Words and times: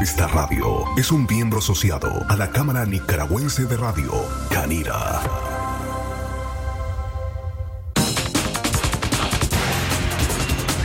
Esta 0.00 0.26
radio 0.26 0.86
es 0.96 1.12
un 1.12 1.26
miembro 1.28 1.58
asociado 1.58 2.24
a 2.30 2.36
la 2.36 2.50
Cámara 2.50 2.86
Nicaragüense 2.86 3.66
de 3.66 3.76
Radio, 3.76 4.10
Canira. 4.50 5.20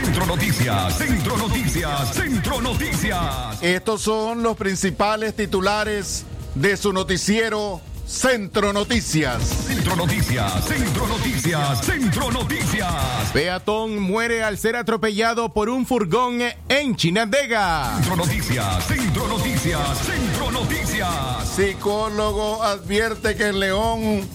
Centro 0.02 0.26
Noticias, 0.26 0.98
Centro 0.98 1.36
Noticias, 1.38 2.14
Centro 2.14 2.60
Noticias. 2.60 3.62
Estos 3.62 4.02
son 4.02 4.42
los 4.42 4.58
principales 4.58 5.34
titulares 5.34 6.26
de 6.54 6.76
su 6.76 6.92
noticiero 6.92 7.80
Centro 8.06 8.72
Noticias. 8.74 9.42
Centro 9.66 9.96
Noticias, 9.96 10.64
Centro 10.66 11.06
Noticias, 11.06 11.80
Centro 11.84 12.30
Noticias. 12.30 12.92
Peatón 13.32 13.98
muere 13.98 14.44
al 14.44 14.58
ser 14.58 14.76
atropellado 14.76 15.54
por 15.54 15.70
un 15.70 15.86
furgón 15.86 16.40
en 16.68 16.96
Chinandega. 16.96 17.94
Centro 17.96 18.16
Noticias, 18.16 18.84
Centro 18.86 19.26
Noticias, 19.26 19.98
Centro 19.98 20.50
Noticias. 20.50 21.48
Psicólogo 21.56 22.62
advierte 22.62 23.36
que 23.36 23.48
el 23.48 23.60
León 23.60 24.28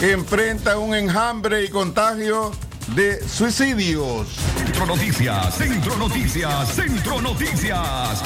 enfrenta 0.00 0.76
un 0.76 0.94
enjambre 0.94 1.64
y 1.64 1.70
contagio 1.70 2.52
de 2.94 3.26
suicidios. 3.26 4.28
Centro 4.58 4.84
Noticias, 4.84 5.54
Centro 5.54 5.96
Noticias, 5.96 6.74
Centro 6.74 7.22
Noticias. 7.22 8.22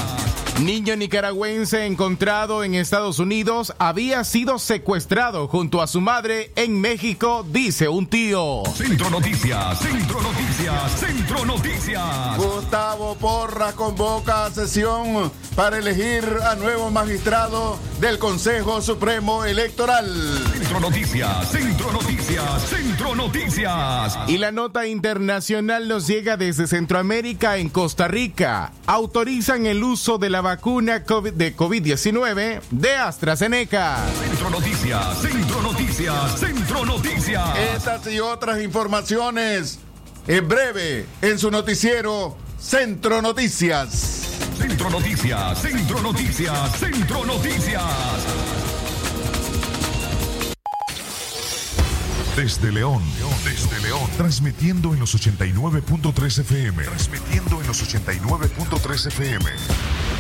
Niño 0.62 0.97
nicaragüense 0.97 1.87
encontrado 1.87 2.65
en 2.65 2.75
Estados 2.75 3.21
Unidos 3.21 3.73
había 3.79 4.25
sido 4.25 4.59
secuestrado 4.59 5.47
junto 5.47 5.81
a 5.81 5.87
su 5.87 6.01
madre 6.01 6.51
en 6.57 6.81
México, 6.81 7.47
dice 7.48 7.89
un 7.89 8.09
tío. 8.09 8.65
Centro 8.75 9.09
Noticias, 9.09 9.79
Centro 9.79 10.21
Noticias, 10.21 10.93
Centro 10.98 11.45
Noticias. 11.45 12.37
Gustavo 12.37 13.15
Porra 13.15 13.73
convoca 13.75 14.47
a 14.47 14.51
sesión 14.51 15.31
para 15.55 15.79
elegir 15.79 16.25
a 16.45 16.56
nuevo 16.56 16.91
magistrado 16.91 17.79
del 18.01 18.19
Consejo 18.19 18.83
Supremo 18.83 19.45
Electoral. 19.45 20.06
Centro 20.53 20.81
Noticias, 20.81 21.51
Centro 21.53 21.92
Noticias, 21.92 22.62
Centro 22.69 23.14
Noticias. 23.14 24.19
Y 24.27 24.39
la 24.39 24.51
nota 24.51 24.86
internacional 24.86 25.86
nos 25.86 26.09
llega 26.09 26.36
desde 26.36 26.67
Centroamérica 26.67 27.59
en 27.59 27.69
Costa 27.69 28.09
Rica. 28.09 28.73
Autorizan 28.86 29.67
el 29.67 29.84
uso 29.84 30.19
de 30.19 30.31
la 30.31 30.48
vacuna 30.49 31.05
COVID 31.05 31.35
de 31.35 31.55
COVID-19 31.55 32.63
de 32.71 32.97
AstraZeneca. 32.97 33.99
Centro 34.19 34.49
Noticias, 34.49 35.19
Centro 35.21 35.63
Noticias, 35.63 36.41
Centro 36.41 36.87
Noticias. 36.87 37.59
Estas 37.77 38.07
y 38.07 38.19
otras 38.21 38.63
informaciones 38.63 39.79
en 40.27 40.49
breve 40.49 41.05
en 41.21 41.39
su 41.39 41.51
noticiero 41.51 42.39
Centro 42.59 43.21
Noticias. 43.21 44.27
Centro 44.57 44.89
Noticias, 44.89 45.61
Centro 45.61 46.01
Noticias, 46.01 46.79
Centro 46.79 47.27
Noticias. 47.27 47.83
Desde 52.39 52.73
León, 52.73 53.03
desde 53.45 53.81
León, 53.81 54.09
transmitiendo 54.17 54.95
en 54.95 55.01
los 55.01 55.15
89.3 55.15 56.39
FM, 56.39 56.85
transmitiendo 56.85 57.61
en 57.61 57.67
los 57.67 57.83
89.3 57.83 59.07
FM. 59.09 59.45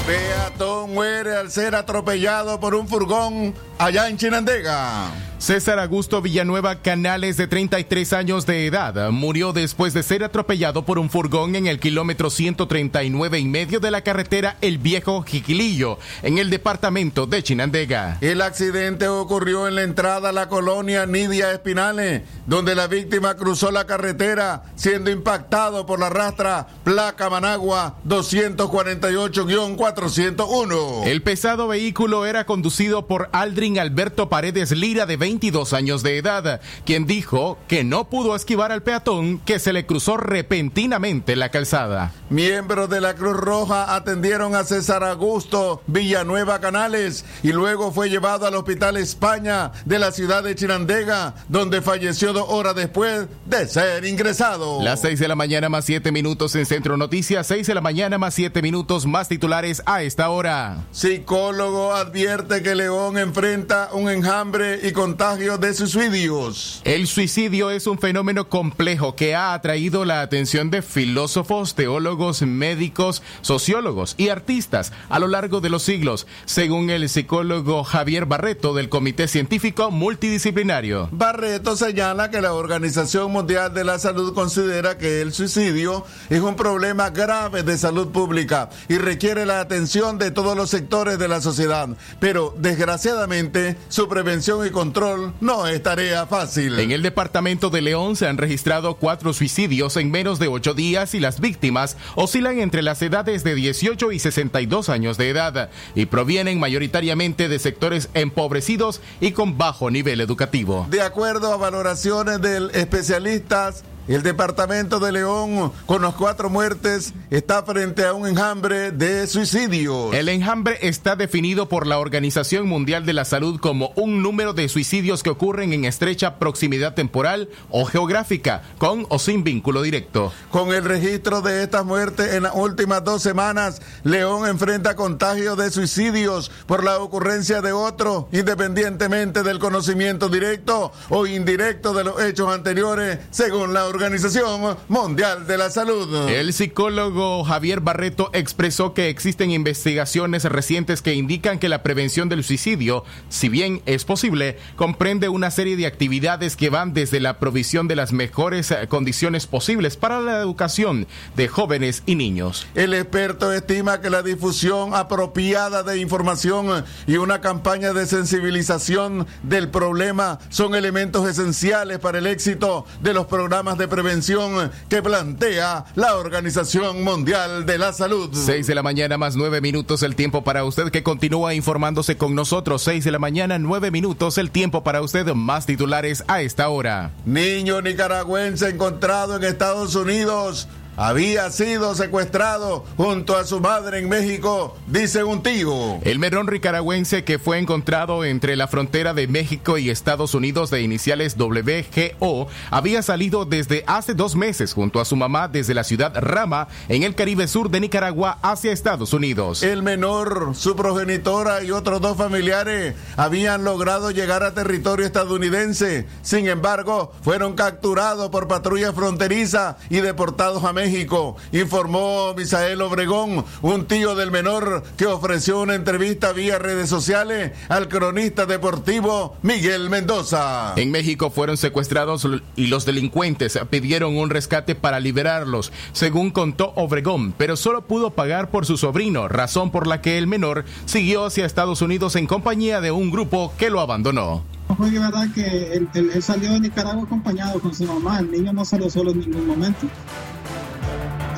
Peatón 0.06 0.94
muere 0.94 1.36
al 1.36 1.50
ser 1.50 1.74
atropellado 1.74 2.58
por 2.58 2.74
un 2.74 2.88
furgón 2.88 3.54
allá 3.78 4.08
en 4.08 4.16
Chinandega. 4.16 5.31
César 5.42 5.78
Augusto 5.80 6.22
Villanueva 6.22 6.82
Canales, 6.82 7.36
de 7.36 7.48
33 7.48 8.12
años 8.12 8.46
de 8.46 8.64
edad, 8.64 9.10
murió 9.10 9.52
después 9.52 9.92
de 9.92 10.04
ser 10.04 10.22
atropellado 10.22 10.84
por 10.84 11.00
un 11.00 11.10
furgón 11.10 11.56
en 11.56 11.66
el 11.66 11.80
kilómetro 11.80 12.30
139 12.30 13.40
y 13.40 13.44
medio 13.46 13.80
de 13.80 13.90
la 13.90 14.02
carretera 14.02 14.56
El 14.60 14.78
Viejo 14.78 15.20
Jiquilillo, 15.22 15.98
en 16.22 16.38
el 16.38 16.48
departamento 16.48 17.26
de 17.26 17.42
Chinandega. 17.42 18.18
El 18.20 18.40
accidente 18.40 19.08
ocurrió 19.08 19.66
en 19.66 19.74
la 19.74 19.82
entrada 19.82 20.28
a 20.28 20.32
la 20.32 20.48
colonia 20.48 21.06
Nidia 21.06 21.50
Espinales, 21.50 22.22
donde 22.46 22.76
la 22.76 22.86
víctima 22.86 23.34
cruzó 23.34 23.72
la 23.72 23.84
carretera 23.84 24.62
siendo 24.76 25.10
impactado 25.10 25.86
por 25.86 25.98
la 25.98 26.08
rastra 26.08 26.68
placa 26.84 27.28
Managua 27.28 27.96
248-401. 28.06 31.04
El 31.04 31.20
pesado 31.22 31.66
vehículo 31.66 32.26
era 32.26 32.46
conducido 32.46 33.08
por 33.08 33.28
Aldrin 33.32 33.80
Alberto 33.80 34.28
Paredes 34.28 34.70
Lira, 34.70 35.04
de 35.04 35.31
22 35.32 35.72
años 35.72 36.02
de 36.02 36.18
edad, 36.18 36.60
quien 36.84 37.06
dijo 37.06 37.56
que 37.66 37.84
no 37.84 38.10
pudo 38.10 38.36
esquivar 38.36 38.70
al 38.70 38.82
peatón 38.82 39.38
que 39.38 39.58
se 39.58 39.72
le 39.72 39.86
cruzó 39.86 40.18
repentinamente 40.18 41.36
la 41.36 41.48
calzada. 41.50 42.12
Miembros 42.28 42.90
de 42.90 43.00
la 43.00 43.14
Cruz 43.14 43.38
Roja 43.38 43.94
atendieron 43.94 44.54
a 44.54 44.64
César 44.64 45.02
Augusto 45.02 45.82
Villanueva 45.86 46.60
Canales 46.60 47.24
y 47.42 47.52
luego 47.52 47.92
fue 47.92 48.10
llevado 48.10 48.46
al 48.46 48.54
Hospital 48.56 48.98
España 48.98 49.72
de 49.86 49.98
la 49.98 50.12
ciudad 50.12 50.42
de 50.42 50.54
Chinandega, 50.54 51.34
donde 51.48 51.80
falleció 51.80 52.34
dos 52.34 52.44
horas 52.48 52.74
después 52.74 53.26
de 53.46 53.66
ser 53.66 54.04
ingresado. 54.04 54.82
Las 54.82 55.00
6 55.00 55.18
de 55.18 55.28
la 55.28 55.34
mañana 55.34 55.70
más 55.70 55.86
7 55.86 56.12
minutos 56.12 56.54
en 56.56 56.66
Centro 56.66 56.98
Noticias, 56.98 57.46
6 57.46 57.66
de 57.66 57.74
la 57.74 57.80
mañana 57.80 58.18
más 58.18 58.34
7 58.34 58.60
minutos 58.60 59.06
más 59.06 59.28
titulares 59.28 59.82
a 59.86 60.02
esta 60.02 60.28
hora. 60.28 60.84
Psicólogo 60.90 61.94
advierte 61.94 62.62
que 62.62 62.74
León 62.74 63.16
enfrenta 63.16 63.88
un 63.94 64.10
enjambre 64.10 64.80
y 64.82 64.92
contagio 64.92 65.21
contagio 65.22 65.56
de 65.56 65.72
suicidios. 65.72 66.80
El 66.82 67.06
suicidio 67.06 67.70
es 67.70 67.86
un 67.86 67.96
fenómeno 67.96 68.48
complejo 68.48 69.14
que 69.14 69.36
ha 69.36 69.54
atraído 69.54 70.04
la 70.04 70.20
atención 70.20 70.68
de 70.68 70.82
filósofos, 70.82 71.76
teólogos, 71.76 72.42
médicos, 72.42 73.22
sociólogos 73.40 74.16
y 74.18 74.30
artistas 74.30 74.92
a 75.08 75.20
lo 75.20 75.28
largo 75.28 75.60
de 75.60 75.70
los 75.70 75.84
siglos, 75.84 76.26
según 76.44 76.90
el 76.90 77.08
psicólogo 77.08 77.84
Javier 77.84 78.26
Barreto 78.26 78.74
del 78.74 78.88
Comité 78.88 79.28
Científico 79.28 79.92
Multidisciplinario. 79.92 81.08
Barreto 81.12 81.76
señala 81.76 82.28
que 82.32 82.40
la 82.40 82.54
Organización 82.54 83.30
Mundial 83.30 83.72
de 83.74 83.84
la 83.84 84.00
Salud 84.00 84.34
considera 84.34 84.98
que 84.98 85.20
el 85.20 85.32
suicidio 85.32 86.04
es 86.30 86.40
un 86.40 86.56
problema 86.56 87.10
grave 87.10 87.62
de 87.62 87.78
salud 87.78 88.08
pública 88.08 88.70
y 88.88 88.98
requiere 88.98 89.46
la 89.46 89.60
atención 89.60 90.18
de 90.18 90.32
todos 90.32 90.56
los 90.56 90.68
sectores 90.68 91.16
de 91.20 91.28
la 91.28 91.40
sociedad, 91.40 91.88
pero 92.18 92.56
desgraciadamente 92.58 93.76
su 93.88 94.08
prevención 94.08 94.66
y 94.66 94.70
control 94.70 95.11
no 95.40 95.66
es 95.66 95.82
tarea 95.82 96.26
fácil. 96.26 96.78
En 96.78 96.90
el 96.90 97.02
departamento 97.02 97.70
de 97.70 97.82
León 97.82 98.16
se 98.16 98.26
han 98.26 98.38
registrado 98.38 98.96
cuatro 98.96 99.32
suicidios 99.32 99.96
en 99.96 100.10
menos 100.10 100.38
de 100.38 100.48
ocho 100.48 100.74
días 100.74 101.14
y 101.14 101.20
las 101.20 101.40
víctimas 101.40 101.96
oscilan 102.14 102.58
entre 102.58 102.82
las 102.82 103.02
edades 103.02 103.44
de 103.44 103.54
18 103.54 104.12
y 104.12 104.18
62 104.18 104.88
años 104.88 105.18
de 105.18 105.30
edad 105.30 105.70
y 105.94 106.06
provienen 106.06 106.60
mayoritariamente 106.60 107.48
de 107.48 107.58
sectores 107.58 108.08
empobrecidos 108.14 109.00
y 109.20 109.32
con 109.32 109.58
bajo 109.58 109.90
nivel 109.90 110.20
educativo. 110.20 110.86
De 110.90 111.02
acuerdo 111.02 111.52
a 111.52 111.56
valoraciones 111.56 112.40
del 112.40 112.70
especialistas, 112.70 113.84
el 114.08 114.22
departamento 114.22 114.98
de 114.98 115.12
León, 115.12 115.72
con 115.86 116.02
las 116.02 116.14
cuatro 116.14 116.50
muertes, 116.50 117.14
está 117.30 117.62
frente 117.62 118.04
a 118.04 118.12
un 118.12 118.26
enjambre 118.26 118.90
de 118.90 119.26
suicidios. 119.26 120.12
El 120.12 120.28
enjambre 120.28 120.78
está 120.82 121.16
definido 121.16 121.68
por 121.68 121.86
la 121.86 121.98
Organización 121.98 122.66
Mundial 122.66 123.06
de 123.06 123.12
la 123.12 123.24
Salud 123.24 123.60
como 123.60 123.92
un 123.94 124.22
número 124.22 124.52
de 124.54 124.68
suicidios 124.68 125.22
que 125.22 125.30
ocurren 125.30 125.72
en 125.72 125.84
estrecha 125.84 126.38
proximidad 126.38 126.94
temporal 126.94 127.48
o 127.70 127.84
geográfica, 127.84 128.62
con 128.78 129.06
o 129.08 129.18
sin 129.18 129.44
vínculo 129.44 129.82
directo. 129.82 130.32
Con 130.50 130.72
el 130.72 130.84
registro 130.84 131.40
de 131.40 131.62
estas 131.62 131.84
muertes 131.84 132.34
en 132.34 132.42
las 132.44 132.54
últimas 132.54 133.04
dos 133.04 133.22
semanas, 133.22 133.80
León 134.02 134.48
enfrenta 134.48 134.96
contagio 134.96 135.56
de 135.56 135.70
suicidios 135.70 136.50
por 136.66 136.82
la 136.84 136.98
ocurrencia 136.98 137.62
de 137.62 137.72
otro, 137.72 138.28
independientemente 138.32 139.42
del 139.42 139.58
conocimiento 139.58 140.28
directo 140.28 140.92
o 141.08 141.26
indirecto 141.26 141.94
de 141.94 142.04
los 142.04 142.20
hechos 142.22 142.52
anteriores, 142.52 143.18
según 143.30 143.72
la 143.72 143.91
Organización 143.92 144.76
Mundial 144.88 145.46
de 145.46 145.58
la 145.58 145.68
Salud. 145.68 146.28
El 146.30 146.54
psicólogo 146.54 147.44
Javier 147.44 147.80
Barreto 147.80 148.30
expresó 148.32 148.94
que 148.94 149.10
existen 149.10 149.50
investigaciones 149.50 150.44
recientes 150.44 151.02
que 151.02 151.14
indican 151.14 151.58
que 151.58 151.68
la 151.68 151.82
prevención 151.82 152.30
del 152.30 152.42
suicidio, 152.42 153.04
si 153.28 153.50
bien 153.50 153.82
es 153.84 154.06
posible, 154.06 154.56
comprende 154.76 155.28
una 155.28 155.50
serie 155.50 155.76
de 155.76 155.86
actividades 155.86 156.56
que 156.56 156.70
van 156.70 156.94
desde 156.94 157.20
la 157.20 157.38
provisión 157.38 157.86
de 157.86 157.96
las 157.96 158.12
mejores 158.12 158.70
eh, 158.70 158.88
condiciones 158.88 159.46
posibles 159.46 159.98
para 159.98 160.20
la 160.20 160.40
educación 160.40 161.06
de 161.36 161.48
jóvenes 161.48 162.02
y 162.06 162.14
niños. 162.14 162.66
El 162.74 162.94
experto 162.94 163.52
estima 163.52 164.00
que 164.00 164.08
la 164.08 164.22
difusión 164.22 164.94
apropiada 164.94 165.82
de 165.82 165.98
información 165.98 166.84
y 167.06 167.16
una 167.16 167.42
campaña 167.42 167.92
de 167.92 168.06
sensibilización 168.06 169.26
del 169.42 169.68
problema 169.68 170.38
son 170.48 170.74
elementos 170.74 171.28
esenciales 171.28 171.98
para 171.98 172.18
el 172.18 172.26
éxito 172.26 172.86
de 173.02 173.12
los 173.12 173.26
programas 173.26 173.76
de 173.78 173.81
prevención 173.88 174.70
que 174.88 175.02
plantea 175.02 175.84
la 175.94 176.16
Organización 176.16 177.02
Mundial 177.04 177.66
de 177.66 177.78
la 177.78 177.92
Salud. 177.92 178.30
6 178.32 178.66
de 178.66 178.74
la 178.74 178.82
mañana 178.82 179.18
más 179.18 179.36
9 179.36 179.60
minutos 179.60 180.02
el 180.02 180.16
tiempo 180.16 180.44
para 180.44 180.64
usted 180.64 180.90
que 180.90 181.02
continúa 181.02 181.54
informándose 181.54 182.16
con 182.16 182.34
nosotros. 182.34 182.82
6 182.82 183.04
de 183.04 183.10
la 183.10 183.18
mañana 183.18 183.58
9 183.58 183.90
minutos 183.90 184.38
el 184.38 184.50
tiempo 184.50 184.82
para 184.82 185.02
usted 185.02 185.26
más 185.34 185.66
titulares 185.66 186.24
a 186.28 186.42
esta 186.42 186.68
hora. 186.68 187.10
Niño 187.24 187.80
nicaragüense 187.82 188.68
encontrado 188.70 189.36
en 189.36 189.44
Estados 189.44 189.94
Unidos 189.94 190.68
había 190.96 191.50
sido 191.50 191.94
secuestrado 191.94 192.84
junto 192.96 193.36
a 193.36 193.44
su 193.44 193.60
madre 193.60 193.98
en 193.98 194.08
México, 194.08 194.76
dice 194.86 195.24
un 195.24 195.42
tío. 195.42 195.98
El 196.02 196.18
menor 196.18 196.52
nicaragüense 196.52 197.24
que 197.24 197.38
fue 197.38 197.58
encontrado 197.58 198.24
entre 198.24 198.56
la 198.56 198.68
frontera 198.68 199.14
de 199.14 199.26
México 199.26 199.78
y 199.78 199.90
Estados 199.90 200.34
Unidos 200.34 200.70
de 200.70 200.82
iniciales 200.82 201.36
WGO 201.38 202.48
había 202.70 203.02
salido 203.02 203.44
desde 203.44 203.84
hace 203.86 204.14
dos 204.14 204.36
meses 204.36 204.74
junto 204.74 205.00
a 205.00 205.04
su 205.04 205.16
mamá 205.16 205.48
desde 205.48 205.74
la 205.74 205.84
ciudad 205.84 206.12
Rama 206.14 206.68
en 206.88 207.02
el 207.02 207.14
Caribe 207.14 207.48
Sur 207.48 207.70
de 207.70 207.80
Nicaragua 207.80 208.38
hacia 208.42 208.72
Estados 208.72 209.12
Unidos. 209.12 209.62
El 209.62 209.82
menor, 209.82 210.52
su 210.54 210.76
progenitora 210.76 211.62
y 211.64 211.70
otros 211.70 212.00
dos 212.00 212.16
familiares 212.16 212.94
habían 213.16 213.64
logrado 213.64 214.10
llegar 214.10 214.42
a 214.42 214.54
territorio 214.54 215.06
estadounidense. 215.06 216.06
Sin 216.22 216.48
embargo, 216.48 217.12
fueron 217.22 217.54
capturados 217.54 218.28
por 218.30 218.48
patrulla 218.48 218.92
fronteriza 218.92 219.78
y 219.88 220.00
deportados 220.00 220.64
a 220.64 220.72
México. 220.72 220.81
México, 220.82 221.36
informó 221.52 222.34
Misael 222.36 222.82
Obregón, 222.82 223.44
un 223.60 223.86
tío 223.86 224.16
del 224.16 224.32
menor 224.32 224.82
que 224.96 225.06
ofreció 225.06 225.60
una 225.60 225.76
entrevista 225.76 226.32
vía 226.32 226.58
redes 226.58 226.88
sociales 226.88 227.52
al 227.68 227.86
cronista 227.86 228.46
deportivo 228.46 229.36
Miguel 229.42 229.90
Mendoza. 229.90 230.72
En 230.74 230.90
México 230.90 231.30
fueron 231.30 231.56
secuestrados 231.56 232.26
y 232.56 232.66
los 232.66 232.84
delincuentes 232.84 233.60
pidieron 233.70 234.16
un 234.16 234.28
rescate 234.28 234.74
para 234.74 234.98
liberarlos, 234.98 235.72
según 235.92 236.32
contó 236.32 236.72
Obregón, 236.74 237.32
pero 237.38 237.56
solo 237.56 237.86
pudo 237.86 238.10
pagar 238.10 238.50
por 238.50 238.66
su 238.66 238.76
sobrino, 238.76 239.28
razón 239.28 239.70
por 239.70 239.86
la 239.86 240.00
que 240.00 240.18
el 240.18 240.26
menor 240.26 240.64
siguió 240.86 241.26
hacia 241.26 241.46
Estados 241.46 241.80
Unidos 241.80 242.16
en 242.16 242.26
compañía 242.26 242.80
de 242.80 242.90
un 242.90 243.12
grupo 243.12 243.52
que 243.56 243.70
lo 243.70 243.78
abandonó. 243.80 244.42
Fue 244.76 244.90
verdad 244.90 245.26
que 245.34 245.74
él, 245.74 245.88
él 245.94 246.22
salió 246.22 246.52
de 246.52 246.60
Nicaragua 246.60 247.04
acompañado 247.04 247.60
con 247.60 247.74
su 247.74 247.84
mamá, 247.84 248.20
el 248.20 248.30
niño 248.30 248.52
no 248.52 248.64
salió 248.64 248.88
solo 248.88 249.10
en 249.10 249.20
ningún 249.20 249.46
momento. 249.46 249.86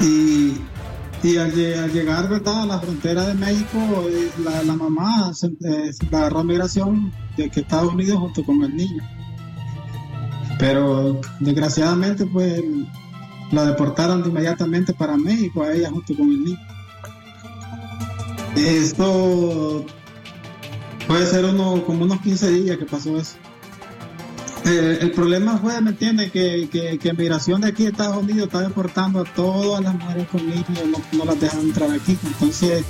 Y, 0.00 0.55
y 1.23 1.37
al, 1.38 1.52
llegar 1.52 2.26
a 2.26 2.67
la 2.67 2.79
frontera 2.81 3.26
de 3.26 3.35
México, 3.35 3.79
eh, 4.08 4.31
la, 4.43 4.62
la 4.62 4.75
mamá 4.75 5.32
se, 5.32 5.46
eh, 5.46 5.91
agarró 6.12 6.44
migración 6.44 7.12
de 7.37 7.49
que 7.50 7.61
Estados 7.61 7.93
Unidos 7.93 8.19
junto 8.19 8.44
con 8.44 8.62
el 8.62 8.76
niño. 8.76 9.02
Pero 10.58 11.20
desgraciadamente 11.41 12.26
pues 12.26 12.62
la 13.50 13.64
deportaron 13.67 14.25
inmediatamente 14.25 14.93
para 14.93 15.17
México 15.17 15.62
a 15.62 15.73
ella 15.73 15.91
junto 15.91 16.14
con 16.14 16.29
el 16.31 16.44
niño. 16.44 16.61
Esto 18.56 19.85
puede 21.06 21.26
ser 21.26 21.44
uno, 21.44 21.82
como 21.85 22.05
unos 22.05 22.20
15 22.20 22.50
días 22.50 22.79
que 22.79 22.85
pasó 22.85 23.17
eso. 23.19 23.37
El 24.64 25.11
problema 25.11 25.58
fue, 25.58 25.78
¿me 25.82 25.90
entiendes? 25.90 26.32
Que, 26.32 26.69
que, 26.70 27.12
migración 27.12 27.61
de 27.61 27.69
aquí 27.69 27.82
de 27.82 27.90
Estados 27.90 28.16
Unidos 28.16 28.44
está 28.46 28.62
deportando 28.62 29.20
a 29.20 29.25
todas 29.25 29.82
las 29.84 29.94
mujeres 29.94 30.26
con 30.28 30.49
niños, 30.49 30.66
no, 31.12 31.25
las 31.26 31.38
dejan 31.38 31.61
entrar 31.61 31.90
aquí. 31.90 32.16
Entonces, 32.25 32.82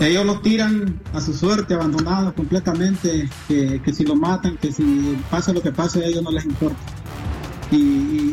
ellos 0.00 0.26
los 0.26 0.42
tiran 0.42 1.00
a 1.12 1.20
su 1.20 1.32
suerte, 1.32 1.74
abandonados 1.74 2.34
completamente, 2.34 3.28
que, 3.46 3.80
si 3.92 4.04
lo 4.04 4.16
matan, 4.16 4.56
que 4.56 4.72
si 4.72 5.16
pasa 5.30 5.52
lo 5.52 5.62
que 5.62 5.70
pase, 5.70 6.04
a 6.04 6.06
ellos 6.08 6.24
no 6.24 6.32
les 6.32 6.44
importa. 6.44 6.76
Y, 7.70 8.32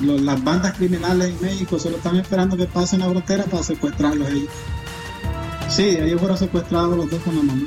las 0.00 0.44
bandas 0.44 0.76
criminales 0.76 1.30
en 1.30 1.40
México 1.40 1.78
solo 1.78 1.96
están 1.96 2.16
esperando 2.16 2.56
que 2.56 2.66
pasen 2.66 3.00
la 3.00 3.10
frontera 3.10 3.44
para 3.44 3.64
secuestrarlos 3.64 4.28
ellos. 4.30 4.50
Sí, 5.68 5.82
ellos 5.82 6.20
fueron 6.20 6.38
secuestrados 6.38 6.96
los 6.96 7.10
dos 7.10 7.20
con 7.22 7.34
la 7.34 7.42
mamá. 7.42 7.66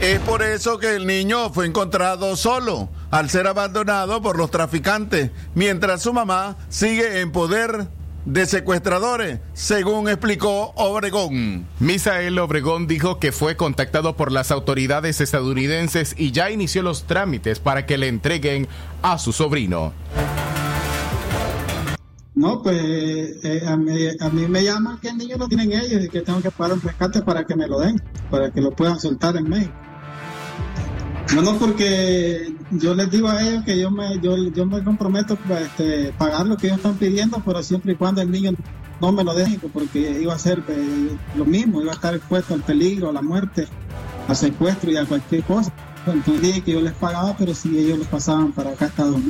Es 0.00 0.18
por 0.20 0.42
eso 0.42 0.78
que 0.78 0.96
el 0.96 1.06
niño 1.06 1.50
fue 1.50 1.66
encontrado 1.66 2.34
solo 2.34 2.88
al 3.10 3.28
ser 3.28 3.46
abandonado 3.46 4.22
por 4.22 4.38
los 4.38 4.50
traficantes, 4.50 5.30
mientras 5.54 6.00
su 6.00 6.14
mamá 6.14 6.56
sigue 6.70 7.20
en 7.20 7.32
poder 7.32 7.88
de 8.24 8.46
secuestradores, 8.46 9.40
según 9.52 10.08
explicó 10.08 10.72
Obregón. 10.76 11.66
Misael 11.80 12.38
Obregón 12.38 12.86
dijo 12.86 13.18
que 13.18 13.30
fue 13.30 13.56
contactado 13.56 14.16
por 14.16 14.32
las 14.32 14.50
autoridades 14.50 15.20
estadounidenses 15.20 16.14
y 16.16 16.32
ya 16.32 16.50
inició 16.50 16.82
los 16.82 17.04
trámites 17.06 17.60
para 17.60 17.84
que 17.84 17.98
le 17.98 18.08
entreguen 18.08 18.68
a 19.02 19.18
su 19.18 19.34
sobrino. 19.34 19.92
No, 22.34 22.62
pues 22.62 22.80
eh, 23.44 23.62
a, 23.66 23.76
mí, 23.76 23.92
a, 24.18 24.30
mí, 24.30 24.48
me 24.48 24.64
llaman 24.64 24.98
que 24.98 25.08
el 25.10 25.18
niño 25.18 25.36
lo 25.36 25.46
tienen 25.46 25.72
ellos 25.72 26.04
y 26.04 26.08
que 26.08 26.22
tengo 26.22 26.40
que 26.40 26.50
pagar 26.50 26.72
un 26.72 26.80
rescate 26.80 27.20
para 27.20 27.44
que 27.44 27.54
me 27.54 27.66
lo 27.66 27.80
den, 27.80 28.00
para 28.30 28.50
que 28.50 28.62
lo 28.62 28.70
puedan 28.70 28.98
soltar 28.98 29.36
en 29.36 29.46
México. 29.46 29.89
No, 31.34 31.42
no, 31.42 31.58
porque 31.58 32.52
yo 32.72 32.94
les 32.94 33.10
digo 33.10 33.28
a 33.28 33.40
ellos 33.40 33.64
que 33.64 33.78
yo 33.78 33.90
me, 33.90 34.18
yo, 34.20 34.36
yo 34.48 34.66
me 34.66 34.82
comprometo 34.82 35.38
a 35.48 35.60
este, 35.60 36.12
pagar 36.18 36.46
lo 36.46 36.56
que 36.56 36.66
ellos 36.66 36.78
están 36.78 36.96
pidiendo, 36.96 37.40
pero 37.44 37.62
siempre 37.62 37.92
y 37.92 37.96
cuando 37.96 38.20
el 38.20 38.30
niño 38.30 38.50
no 39.00 39.12
me 39.12 39.22
lo 39.22 39.32
deje, 39.34 39.58
porque 39.72 40.20
iba 40.20 40.34
a 40.34 40.38
ser 40.38 40.62
eh, 40.68 41.16
lo 41.36 41.44
mismo, 41.44 41.80
iba 41.80 41.92
a 41.92 41.94
estar 41.94 42.14
expuesto 42.14 42.54
al 42.54 42.62
peligro, 42.62 43.10
a 43.10 43.12
la 43.12 43.22
muerte, 43.22 43.68
al 44.26 44.36
secuestro 44.36 44.90
y 44.90 44.96
a 44.96 45.06
cualquier 45.06 45.44
cosa. 45.44 45.72
Entonces 46.06 46.42
dije 46.42 46.62
que 46.62 46.72
yo 46.72 46.80
les 46.80 46.94
pagaba, 46.94 47.36
pero 47.36 47.54
si 47.54 47.78
ellos 47.78 47.98
los 47.98 48.08
pasaban 48.08 48.52
para 48.52 48.70
acá 48.70 48.86
a 48.86 48.88
Estados. 48.88 49.20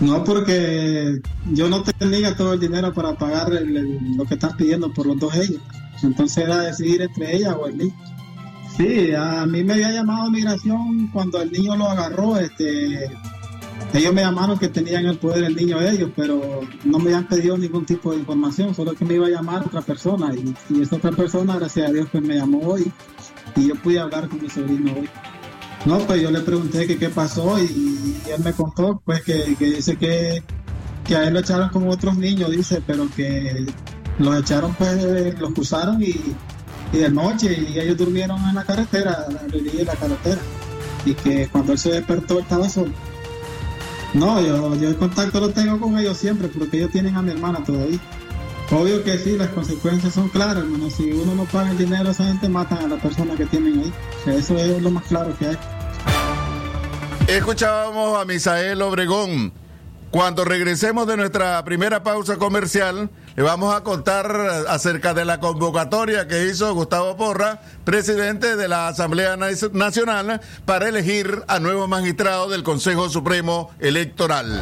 No, 0.00 0.24
porque 0.24 1.20
yo 1.52 1.68
no 1.68 1.82
tenía 1.82 2.36
todo 2.36 2.54
el 2.54 2.60
dinero 2.60 2.92
para 2.92 3.16
pagar 3.16 3.50
lo 3.50 4.24
que 4.24 4.34
están 4.34 4.56
pidiendo 4.56 4.92
por 4.92 5.06
los 5.06 5.18
dos 5.18 5.34
ellos. 5.34 5.60
Entonces 6.02 6.44
era 6.44 6.58
decidir 6.62 7.02
entre 7.02 7.36
ella 7.36 7.56
o 7.56 7.66
el 7.66 7.78
niño. 7.78 7.94
Sí, 8.78 9.12
a 9.12 9.44
mí 9.44 9.64
me 9.64 9.72
había 9.72 9.90
llamado 9.90 10.30
migración 10.30 11.08
cuando 11.08 11.42
el 11.42 11.50
niño 11.50 11.76
lo 11.76 11.90
agarró, 11.90 12.38
este, 12.38 13.10
ellos 13.92 14.14
me 14.14 14.22
llamaron 14.22 14.56
que 14.56 14.68
tenían 14.68 15.04
el 15.06 15.18
poder 15.18 15.42
el 15.42 15.56
niño 15.56 15.80
de 15.80 15.90
ellos, 15.90 16.10
pero 16.14 16.60
no 16.84 16.98
me 17.00 17.06
habían 17.06 17.26
pedido 17.26 17.58
ningún 17.58 17.84
tipo 17.84 18.12
de 18.12 18.18
información, 18.18 18.76
solo 18.76 18.92
que 18.92 19.04
me 19.04 19.14
iba 19.14 19.26
a 19.26 19.30
llamar 19.30 19.66
otra 19.66 19.82
persona 19.82 20.32
y, 20.32 20.54
y 20.70 20.82
esa 20.82 20.94
otra 20.94 21.10
persona, 21.10 21.56
gracias 21.56 21.88
a 21.88 21.92
Dios, 21.92 22.08
pues 22.12 22.22
me 22.22 22.36
llamó 22.36 22.60
hoy 22.60 22.92
y 23.56 23.66
yo 23.66 23.74
pude 23.74 23.98
hablar 23.98 24.28
con 24.28 24.40
mi 24.40 24.48
sobrino 24.48 24.92
hoy. 24.92 25.08
No, 25.84 25.98
pues 25.98 26.22
yo 26.22 26.30
le 26.30 26.40
pregunté 26.40 26.86
que 26.86 26.98
qué 26.98 27.08
pasó 27.08 27.58
y, 27.58 28.16
él 28.32 28.44
me 28.44 28.52
contó 28.52 29.02
pues 29.04 29.22
que, 29.24 29.56
que 29.58 29.66
dice 29.72 29.96
que, 29.96 30.40
que 31.04 31.16
a 31.16 31.24
él 31.26 31.34
lo 31.34 31.40
echaron 31.40 31.70
como 31.70 31.90
otros 31.90 32.16
niños, 32.16 32.52
dice, 32.52 32.80
pero 32.86 33.08
que 33.16 33.66
los 34.20 34.38
echaron 34.38 34.72
pues, 34.74 35.36
los 35.40 35.52
cruzaron 35.52 36.00
y, 36.00 36.14
y 36.92 36.98
de 36.98 37.10
noche 37.10 37.52
y 37.52 37.78
ellos 37.78 37.96
durmieron 37.96 38.38
en 38.48 38.54
la 38.54 38.64
carretera, 38.64 39.26
a 39.28 39.30
la 39.30 39.94
carretera 39.94 40.40
y 41.04 41.14
que 41.14 41.48
cuando 41.48 41.72
él 41.72 41.78
se 41.78 41.92
despertó 41.92 42.40
estaba 42.40 42.68
solo. 42.68 42.92
No, 44.14 44.40
yo, 44.40 44.74
yo 44.76 44.88
el 44.88 44.96
contacto 44.96 45.40
lo 45.40 45.50
tengo 45.50 45.78
con 45.78 45.98
ellos 45.98 46.16
siempre 46.16 46.48
porque 46.48 46.78
ellos 46.78 46.90
tienen 46.90 47.16
a 47.16 47.22
mi 47.22 47.30
hermana 47.30 47.62
todavía. 47.64 47.98
Obvio 48.70 49.02
que 49.02 49.16
sí, 49.18 49.36
las 49.38 49.48
consecuencias 49.48 50.12
son 50.12 50.28
claras, 50.28 50.58
hermano. 50.58 50.90
Si 50.90 51.10
uno 51.10 51.34
no 51.34 51.44
paga 51.44 51.70
el 51.70 51.78
dinero, 51.78 52.10
esa 52.10 52.24
gente 52.24 52.48
matan 52.48 52.84
a 52.84 52.88
la 52.88 52.96
persona 52.96 53.34
que 53.34 53.46
tienen 53.46 53.80
ahí. 53.80 53.92
Eso 54.26 54.56
es 54.58 54.82
lo 54.82 54.90
más 54.90 55.04
claro 55.04 55.34
que 55.38 55.48
hay. 55.48 55.58
Escuchábamos 57.28 58.20
a 58.20 58.24
Misael 58.26 58.82
Obregón. 58.82 59.52
Cuando 60.10 60.44
regresemos 60.44 61.06
de 61.06 61.16
nuestra 61.16 61.62
primera 61.64 62.02
pausa 62.02 62.36
comercial, 62.36 63.10
vamos 63.42 63.72
a 63.72 63.84
contar 63.84 64.26
acerca 64.68 65.14
de 65.14 65.24
la 65.24 65.38
convocatoria 65.38 66.26
que 66.26 66.46
hizo 66.46 66.74
Gustavo 66.74 67.16
Porra, 67.16 67.60
presidente 67.84 68.56
de 68.56 68.66
la 68.66 68.88
Asamblea 68.88 69.36
Nacional, 69.36 70.40
para 70.64 70.88
elegir 70.88 71.44
a 71.46 71.60
nuevos 71.60 71.88
magistrados 71.88 72.50
del 72.50 72.64
Consejo 72.64 73.08
Supremo 73.08 73.70
Electoral. 73.78 74.60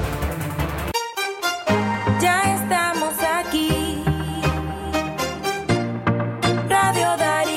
Ya 2.20 2.54
estamos 2.54 3.14
aquí. 3.40 4.04
Radio 6.68 7.16
Darío. 7.16 7.56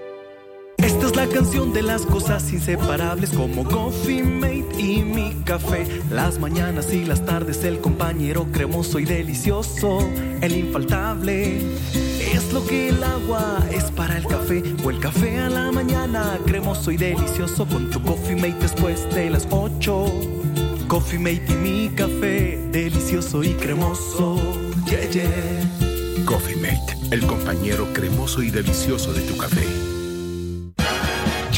Es 1.11 1.17
la 1.17 1.27
canción 1.27 1.73
de 1.73 1.81
las 1.81 2.05
cosas 2.05 2.53
inseparables 2.53 3.31
como 3.31 3.65
Coffee 3.65 4.23
Mate 4.23 4.81
y 4.81 5.01
mi 5.01 5.33
café. 5.43 5.85
Las 6.09 6.39
mañanas 6.39 6.93
y 6.93 7.03
las 7.03 7.25
tardes 7.25 7.65
el 7.65 7.81
compañero 7.81 8.47
cremoso 8.53 8.97
y 8.97 9.03
delicioso, 9.03 10.09
el 10.39 10.55
infaltable. 10.55 11.63
Es 12.33 12.53
lo 12.53 12.65
que 12.65 12.89
el 12.89 13.03
agua 13.03 13.59
es 13.71 13.91
para 13.91 14.17
el 14.17 14.25
café 14.25 14.63
o 14.85 14.89
el 14.89 14.99
café 15.01 15.37
a 15.39 15.49
la 15.49 15.69
mañana 15.73 16.39
cremoso 16.45 16.91
y 16.91 16.97
delicioso 16.97 17.65
con 17.65 17.89
tu 17.89 18.01
Coffee 18.03 18.37
Mate 18.37 18.55
después 18.61 19.13
de 19.13 19.31
las 19.31 19.45
8. 19.51 20.05
Coffee 20.87 21.19
Mate 21.19 21.43
y 21.49 21.55
mi 21.55 21.89
café, 21.89 22.57
delicioso 22.71 23.43
y 23.43 23.49
cremoso. 23.55 24.39
Yeah, 24.85 25.09
yeah. 25.09 26.23
Coffee 26.23 26.55
Mate, 26.55 26.95
el 27.11 27.27
compañero 27.27 27.91
cremoso 27.91 28.41
y 28.41 28.49
delicioso 28.49 29.11
de 29.11 29.21
tu 29.23 29.35
café. 29.35 29.80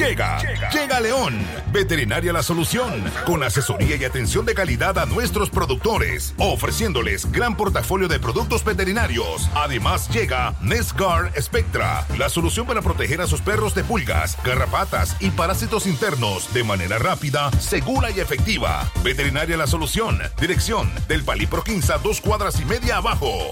Llega, 0.03 0.37
llega 0.69 0.99
León, 0.99 1.39
Veterinaria 1.71 2.33
La 2.33 2.43
Solución, 2.43 3.05
con 3.25 3.41
asesoría 3.41 3.95
y 3.95 4.03
atención 4.03 4.45
de 4.45 4.53
calidad 4.53 4.99
a 4.99 5.05
nuestros 5.05 5.49
productores, 5.49 6.35
ofreciéndoles 6.37 7.31
gran 7.31 7.55
portafolio 7.55 8.09
de 8.09 8.19
productos 8.19 8.65
veterinarios. 8.65 9.49
Además 9.55 10.09
llega 10.09 10.55
Nescar 10.61 11.31
Spectra, 11.41 12.05
la 12.17 12.27
solución 12.27 12.67
para 12.67 12.81
proteger 12.81 13.21
a 13.21 13.27
sus 13.27 13.39
perros 13.39 13.75
de 13.75 13.85
pulgas, 13.85 14.37
garrapatas 14.43 15.15
y 15.21 15.29
parásitos 15.29 15.87
internos 15.87 16.53
de 16.53 16.65
manera 16.65 16.99
rápida, 16.99 17.49
segura 17.53 18.11
y 18.11 18.19
efectiva. 18.19 18.91
Veterinaria 19.03 19.55
La 19.55 19.67
Solución, 19.67 20.19
dirección 20.39 20.91
del 21.07 21.23
Palipro 21.23 21.63
Quinza, 21.63 21.97
dos 21.97 22.19
cuadras 22.19 22.59
y 22.59 22.65
media 22.65 22.97
abajo. 22.97 23.51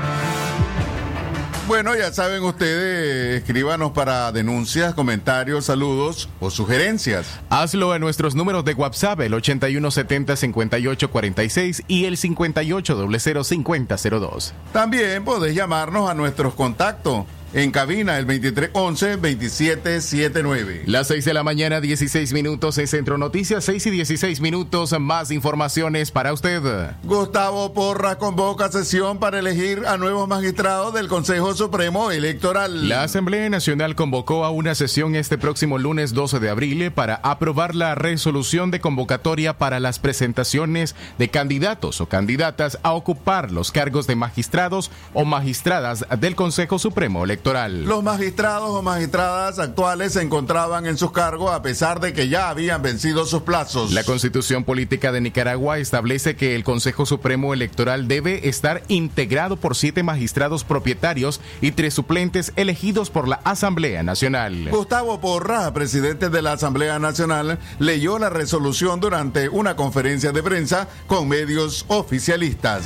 Bueno, 1.71 1.95
ya 1.95 2.11
saben 2.11 2.43
ustedes, 2.43 3.41
escríbanos 3.41 3.91
para 3.91 4.29
denuncias, 4.33 4.93
comentarios, 4.93 5.67
saludos 5.67 6.27
o 6.41 6.51
sugerencias. 6.51 7.39
Hazlo 7.49 7.95
en 7.95 8.01
nuestros 8.01 8.35
números 8.35 8.65
de 8.65 8.73
WhatsApp, 8.73 9.21
el 9.21 9.31
8170-5846 9.31 11.85
y 11.87 12.03
el 12.03 12.17
5800-5002. 12.17 14.51
También 14.73 15.23
podés 15.23 15.55
llamarnos 15.55 16.09
a 16.09 16.13
nuestros 16.13 16.55
contactos 16.55 17.23
en 17.53 17.71
cabina 17.71 18.17
el 18.17 18.25
2311-2779. 18.27 20.83
Las 20.85 21.07
6 21.07 21.25
de 21.25 21.33
la 21.33 21.43
mañana, 21.43 21.81
16 21.81 22.31
minutos 22.33 22.77
en 22.77 22.87
Centro 22.87 23.17
Noticias, 23.17 23.65
6 23.65 23.87
y 23.87 23.89
16 23.91 24.39
minutos, 24.39 24.97
más 24.99 25.31
informaciones 25.31 26.11
para 26.11 26.31
usted. 26.33 26.61
Gustavo 27.03 27.73
Porra 27.73 28.17
convoca 28.17 28.71
sesión 28.71 29.19
para 29.19 29.39
elegir 29.39 29.83
a 29.85 29.97
nuevos 29.97 30.29
magistrados 30.29 30.93
del 30.93 31.07
Consejo 31.07 31.53
Supremo 31.53 32.11
Electoral. 32.11 32.87
La 32.87 33.03
Asamblea 33.03 33.49
Nacional 33.49 33.95
convocó 33.95 34.45
a 34.45 34.51
una 34.51 34.75
sesión 34.75 35.15
este 35.15 35.37
próximo 35.37 35.77
lunes 35.77 36.13
12 36.13 36.39
de 36.39 36.49
abril 36.49 36.91
para 36.91 37.15
aprobar 37.15 37.75
la 37.75 37.95
resolución 37.95 38.71
de 38.71 38.79
convocatoria 38.79 39.57
para 39.57 39.81
las 39.81 39.99
presentaciones 39.99 40.95
de 41.17 41.29
candidatos 41.29 41.99
o 41.99 42.05
candidatas 42.07 42.79
a 42.83 42.93
ocupar 42.93 43.51
los 43.51 43.71
cargos 43.71 44.07
de 44.07 44.15
magistrados 44.15 44.89
o 45.13 45.25
magistradas 45.25 46.05
del 46.19 46.35
Consejo 46.35 46.79
Supremo 46.79 47.25
Electoral. 47.25 47.40
Electoral. 47.41 47.85
Los 47.85 48.03
magistrados 48.03 48.69
o 48.69 48.81
magistradas 48.81 49.57
actuales 49.57 50.13
se 50.13 50.21
encontraban 50.21 50.85
en 50.85 50.97
sus 50.97 51.11
cargos 51.11 51.51
a 51.51 51.61
pesar 51.61 51.99
de 51.99 52.13
que 52.13 52.29
ya 52.29 52.49
habían 52.49 52.81
vencido 52.81 53.25
sus 53.25 53.41
plazos. 53.41 53.91
La 53.91 54.03
constitución 54.03 54.63
política 54.63 55.11
de 55.11 55.21
Nicaragua 55.21 55.79
establece 55.79 56.35
que 56.35 56.55
el 56.55 56.63
Consejo 56.63 57.05
Supremo 57.05 57.53
Electoral 57.53 58.07
debe 58.07 58.47
estar 58.47 58.83
integrado 58.89 59.57
por 59.57 59.75
siete 59.75 60.03
magistrados 60.03 60.63
propietarios 60.63 61.41
y 61.61 61.71
tres 61.71 61.95
suplentes 61.95 62.53
elegidos 62.55 63.09
por 63.09 63.27
la 63.27 63.41
Asamblea 63.43 64.03
Nacional. 64.03 64.69
Gustavo 64.69 65.19
Porra, 65.19 65.73
presidente 65.73 66.29
de 66.29 66.41
la 66.41 66.53
Asamblea 66.53 66.99
Nacional, 66.99 67.57
leyó 67.79 68.19
la 68.19 68.29
resolución 68.29 68.99
durante 68.99 69.49
una 69.49 69.75
conferencia 69.75 70.31
de 70.31 70.43
prensa 70.43 70.87
con 71.07 71.27
medios 71.27 71.85
oficialistas. 71.87 72.83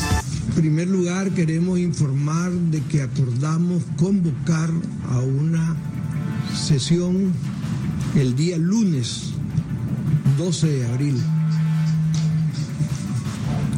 Primer 0.56 0.88
lugar, 0.88 1.32
queremos 1.32 1.78
informar 1.80 2.50
de 2.50 2.82
que 2.84 3.02
acordamos 3.02 3.84
convocar 3.98 4.70
a 5.10 5.20
una 5.20 5.76
sesión 6.56 7.34
el 8.16 8.38
día 8.38 8.58
lunes 8.58 9.32
12 10.38 10.68
de 10.68 10.86
abril. 10.86 11.16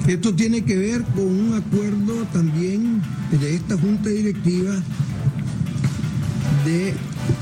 Esto 0.07 0.35
tiene 0.35 0.63
que 0.65 0.77
ver 0.77 1.03
con 1.15 1.25
un 1.25 1.55
acuerdo 1.55 2.13
también 2.31 3.01
de 3.31 3.55
esta 3.55 3.75
junta 3.75 4.09
directiva 4.09 4.75
de 6.63 6.93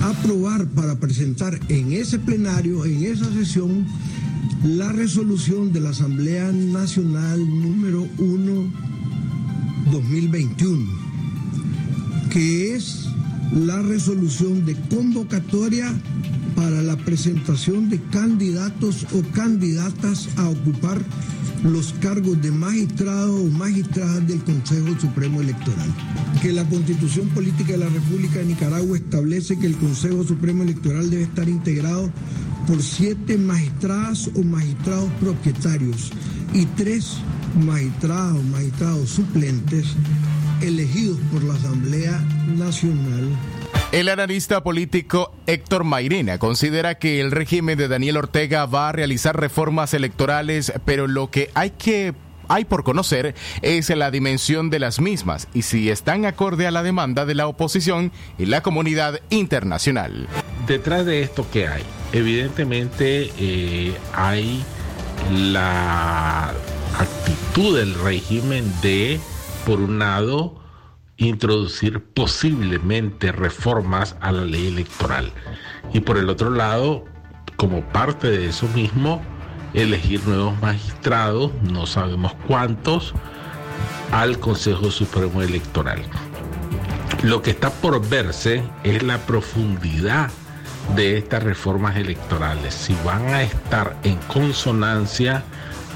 aprobar 0.02 0.66
para 0.68 0.96
presentar 0.96 1.60
en 1.68 1.92
ese 1.92 2.20
plenario, 2.20 2.86
en 2.86 3.04
esa 3.04 3.30
sesión, 3.34 3.86
la 4.64 4.94
resolución 4.94 5.74
de 5.74 5.82
la 5.82 5.90
Asamblea 5.90 6.54
Nacional 6.54 7.40
número 7.40 8.08
1 8.18 8.95
2021, 9.92 10.86
que 12.32 12.76
es 12.76 13.08
la 13.54 13.82
resolución 13.82 14.66
de 14.66 14.76
convocatoria 14.90 15.94
para 16.56 16.82
la 16.82 16.96
presentación 16.98 17.90
de 17.90 18.02
candidatos 18.12 19.06
o 19.14 19.22
candidatas 19.34 20.30
a 20.38 20.50
ocupar 20.50 21.02
los 21.64 21.94
cargos 22.00 22.42
de 22.42 22.52
magistrado 22.52 23.36
o 23.36 23.46
magistrada 23.50 24.20
del 24.22 24.44
Consejo 24.44 25.00
Supremo 25.00 25.42
Electoral. 25.42 25.90
Que 26.42 26.54
la 26.54 26.64
Constitución 26.66 27.28
Política 27.30 27.74
de 27.74 27.80
la 27.80 27.90
República 27.90 28.40
de 28.40 28.46
Nicaragua 28.46 28.98
establece 28.98 29.58
que 29.58 29.68
el 29.68 29.76
Consejo 29.76 30.24
Supremo 30.24 30.64
Electoral 30.64 31.10
debe 31.10 31.24
estar 31.24 31.50
integrado 31.50 32.12
por 32.68 32.82
siete 32.82 33.38
magistradas 33.38 34.30
o 34.36 34.44
magistrados 34.44 35.10
propietarios 35.20 36.12
y 36.54 36.66
tres 36.78 37.18
magistradas 37.56 38.34
o 38.34 38.44
magistrados 38.44 39.10
suplentes 39.10 39.96
elegidos 40.62 41.20
por 41.32 41.44
la 41.44 41.54
Asamblea 41.54 42.20
Nacional 42.58 43.30
el 43.96 44.10
analista 44.10 44.62
político 44.62 45.34
Héctor 45.48 45.86
Mairena 45.86 46.38
considera 46.38 46.96
que 46.96 47.22
el 47.22 47.32
régimen 47.32 47.78
de 47.78 47.88
Daniel 47.88 48.18
Ortega 48.18 48.66
va 48.66 48.90
a 48.90 48.92
realizar 48.92 49.40
reformas 49.40 49.94
electorales, 49.94 50.74
pero 50.84 51.08
lo 51.08 51.32
que 51.32 51.50
hay 51.54 51.70
que 51.70 52.14
hay 52.50 52.66
por 52.66 52.84
conocer 52.84 53.36
es 53.62 53.90
la 53.90 54.12
dimensión 54.12 54.70
de 54.70 54.80
las 54.80 55.00
mismas 55.00 55.48
y 55.54 55.62
si 55.62 55.90
están 55.90 56.26
acorde 56.26 56.68
a 56.68 56.72
la 56.72 56.84
demanda 56.84 57.26
de 57.26 57.36
la 57.36 57.48
oposición 57.48 58.12
y 58.38 58.48
la 58.48 58.62
comunidad 58.62 59.22
internacional. 59.30 60.28
Detrás 60.68 61.06
de 61.06 61.22
esto, 61.22 61.48
¿qué 61.54 61.68
hay? 61.68 61.84
Evidentemente 62.12 63.32
eh, 63.40 63.96
hay 64.14 64.64
la 65.32 66.54
actitud 67.00 67.78
del 67.78 67.94
régimen 67.96 68.72
de, 68.82 69.20
por 69.66 69.80
un 69.80 70.00
lado, 70.00 70.62
introducir 71.18 72.04
posiblemente 72.04 73.32
reformas 73.32 74.16
a 74.22 74.32
la 74.32 74.46
ley 74.46 74.68
electoral. 74.68 75.32
Y 75.94 76.02
por 76.02 76.18
el 76.18 76.30
otro 76.30 76.50
lado, 76.50 77.06
como 77.56 77.82
parte 77.90 78.30
de 78.30 78.48
eso 78.50 78.68
mismo, 78.70 79.22
elegir 79.74 80.26
nuevos 80.28 80.60
magistrados, 80.62 81.52
no 81.64 81.86
sabemos 81.86 82.34
cuántos, 82.48 83.14
al 84.12 84.40
Consejo 84.40 84.92
Supremo 84.92 85.42
Electoral. 85.42 86.02
Lo 87.24 87.42
que 87.42 87.52
está 87.52 87.70
por 87.70 88.08
verse 88.08 88.64
es 88.84 89.04
la 89.04 89.18
profundidad 89.26 90.30
de 90.96 91.18
estas 91.18 91.44
reformas 91.44 91.98
electorales, 91.98 92.74
si 92.74 92.96
van 93.04 93.28
a 93.28 93.42
estar 93.42 93.98
en 94.04 94.18
consonancia 94.28 95.44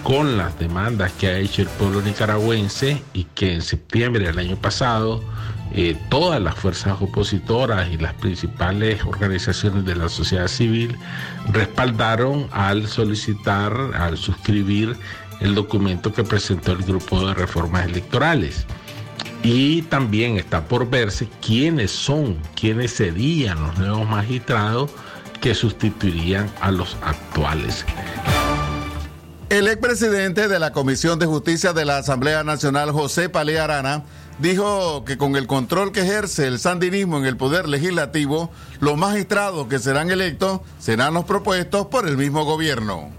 con 0.04 0.38
las 0.38 0.58
demandas 0.58 1.12
que 1.14 1.28
ha 1.28 1.38
hecho 1.38 1.62
el 1.62 1.68
pueblo 1.68 2.02
nicaragüense 2.02 3.02
y 3.14 3.26
que 3.36 3.54
en 3.54 3.62
septiembre 3.62 4.26
del 4.26 4.40
año 4.40 4.56
pasado 4.56 5.22
eh, 5.72 5.96
todas 6.10 6.42
las 6.42 6.56
fuerzas 6.56 7.00
opositoras 7.00 7.90
y 7.92 7.98
las 7.98 8.14
principales 8.16 9.04
organizaciones 9.04 9.86
de 9.86 9.96
la 9.96 10.10
sociedad 10.10 10.48
civil 10.48 10.98
respaldaron 11.52 12.48
al 12.52 12.88
solicitar, 12.88 13.74
al 13.96 14.18
suscribir 14.18 14.96
el 15.42 15.54
documento 15.54 16.12
que 16.12 16.24
presentó 16.24 16.72
el 16.72 16.84
grupo 16.84 17.26
de 17.28 17.34
reformas 17.34 17.86
electorales. 17.86 18.66
Y 19.44 19.84
también 19.84 20.38
está 20.38 20.66
por 20.66 20.90
verse 20.90 21.30
quiénes 21.46 21.92
son, 21.92 22.38
quiénes 22.60 22.92
serían 22.92 23.62
los 23.62 23.78
nuevos 23.78 24.08
magistrados 24.08 24.92
que 25.40 25.56
sustituirían 25.56 26.52
a 26.62 26.72
los 26.72 26.98
actuales. 27.02 27.86
El 29.50 29.68
expresidente 29.68 30.48
de 30.48 30.60
la 30.60 30.72
Comisión 30.72 31.18
de 31.18 31.26
Justicia 31.26 31.74
de 31.74 31.86
la 31.86 31.98
Asamblea 31.98 32.44
Nacional, 32.44 32.92
José 32.92 33.30
Palé 33.30 33.60
Arana, 33.60 34.04
dijo 34.38 35.04
que 35.06 35.18
con 35.18 35.36
el 35.36 35.48
control 35.48 35.92
que 35.92 36.02
ejerce 36.02 36.46
el 36.46 36.60
sandinismo 36.60 37.18
en 37.18 37.26
el 37.26 37.36
poder 37.36 37.68
legislativo, 37.68 38.52
los 38.80 38.98
magistrados 38.98 39.68
que 39.68 39.80
serán 39.80 40.12
electos 40.12 40.60
serán 40.78 41.14
los 41.14 41.26
propuestos 41.26 41.88
por 41.88 42.08
el 42.08 42.16
mismo 42.16 42.46
gobierno. 42.46 43.10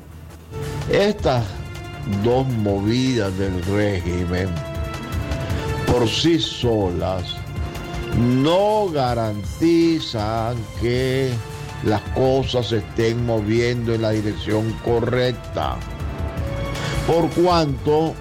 Estas 0.91 1.45
dos 2.23 2.47
movidas 2.47 3.37
del 3.37 3.63
régimen 3.65 4.49
por 5.91 6.09
sí 6.09 6.39
solas 6.39 7.25
no 8.17 8.89
garantizan 8.91 10.57
que 10.81 11.33
las 11.85 12.01
cosas 12.15 12.69
se 12.69 12.79
estén 12.79 13.25
moviendo 13.27 13.95
en 13.95 14.03
la 14.03 14.11
dirección 14.11 14.73
correcta. 14.85 15.77
Por 17.07 17.29
cuanto 17.31 18.15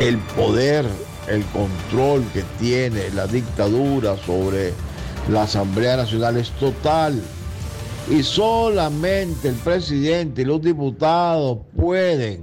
el 0.00 0.18
poder, 0.18 0.86
el 1.28 1.44
control 1.46 2.24
que 2.32 2.42
tiene 2.58 3.10
la 3.14 3.26
dictadura 3.26 4.16
sobre 4.26 4.74
la 5.30 5.44
Asamblea 5.44 5.96
Nacional 5.96 6.36
es 6.36 6.50
total 6.52 7.22
y 8.10 8.22
solamente 8.22 9.48
el 9.48 9.54
presidente 9.54 10.42
y 10.42 10.44
los 10.44 10.60
diputados 10.60 11.58
pueden 11.76 12.42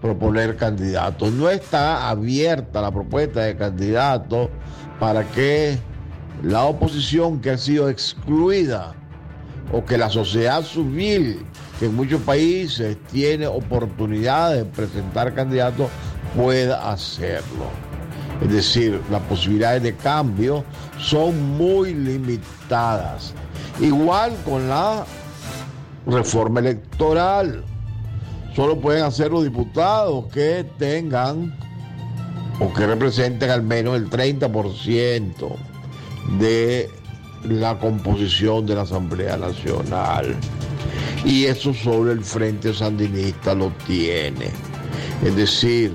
proponer 0.00 0.56
candidatos. 0.56 1.32
No 1.32 1.48
está 1.48 2.08
abierta 2.08 2.80
la 2.80 2.90
propuesta 2.90 3.42
de 3.42 3.56
candidatos 3.56 4.48
para 5.00 5.24
que 5.24 5.78
la 6.42 6.64
oposición 6.64 7.40
que 7.40 7.50
ha 7.50 7.58
sido 7.58 7.88
excluida 7.88 8.94
o 9.72 9.84
que 9.84 9.98
la 9.98 10.10
sociedad 10.10 10.62
civil 10.62 11.44
que 11.78 11.86
en 11.86 11.94
muchos 11.94 12.20
países 12.22 12.96
tiene 13.12 13.46
oportunidad 13.46 14.54
de 14.54 14.64
presentar 14.64 15.34
candidatos, 15.34 15.88
pueda 16.34 16.90
hacerlo. 16.90 17.66
Es 18.42 18.50
decir, 18.50 19.00
las 19.10 19.22
posibilidades 19.22 19.82
de 19.82 19.94
cambio 19.94 20.64
son 20.98 21.56
muy 21.56 21.94
limitadas. 21.94 23.34
Igual 23.80 24.34
con 24.44 24.68
la 24.68 25.04
reforma 26.06 26.60
electoral. 26.60 27.64
Solo 28.56 28.80
pueden 28.80 29.04
hacer 29.04 29.30
los 29.30 29.44
diputados 29.44 30.32
que 30.32 30.64
tengan 30.78 31.54
o 32.58 32.72
que 32.72 32.86
representen 32.86 33.50
al 33.50 33.62
menos 33.62 33.96
el 33.96 34.08
30% 34.08 35.56
de 36.38 36.88
la 37.44 37.78
composición 37.78 38.64
de 38.64 38.76
la 38.76 38.80
Asamblea 38.80 39.36
Nacional 39.36 40.34
y 41.22 41.44
eso 41.44 41.74
solo 41.74 42.12
el 42.12 42.24
Frente 42.24 42.72
Sandinista 42.72 43.54
lo 43.54 43.70
tiene. 43.86 44.46
Es 45.22 45.36
decir, 45.36 45.92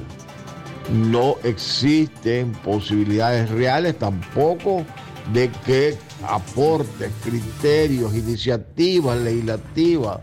no 0.92 1.38
existen 1.44 2.52
posibilidades 2.52 3.50
reales 3.50 3.98
tampoco 3.98 4.86
de 5.34 5.50
que 5.66 5.98
aportes, 6.28 7.10
criterios, 7.24 8.14
iniciativas 8.14 9.18
legislativas 9.18 10.20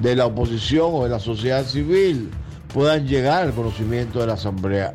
de 0.00 0.16
la 0.16 0.26
oposición 0.26 0.90
o 0.92 1.04
de 1.04 1.10
la 1.10 1.20
sociedad 1.20 1.64
civil 1.64 2.30
puedan 2.72 3.06
llegar 3.06 3.42
al 3.42 3.52
conocimiento 3.52 4.20
de 4.20 4.26
la 4.26 4.34
Asamblea 4.34 4.94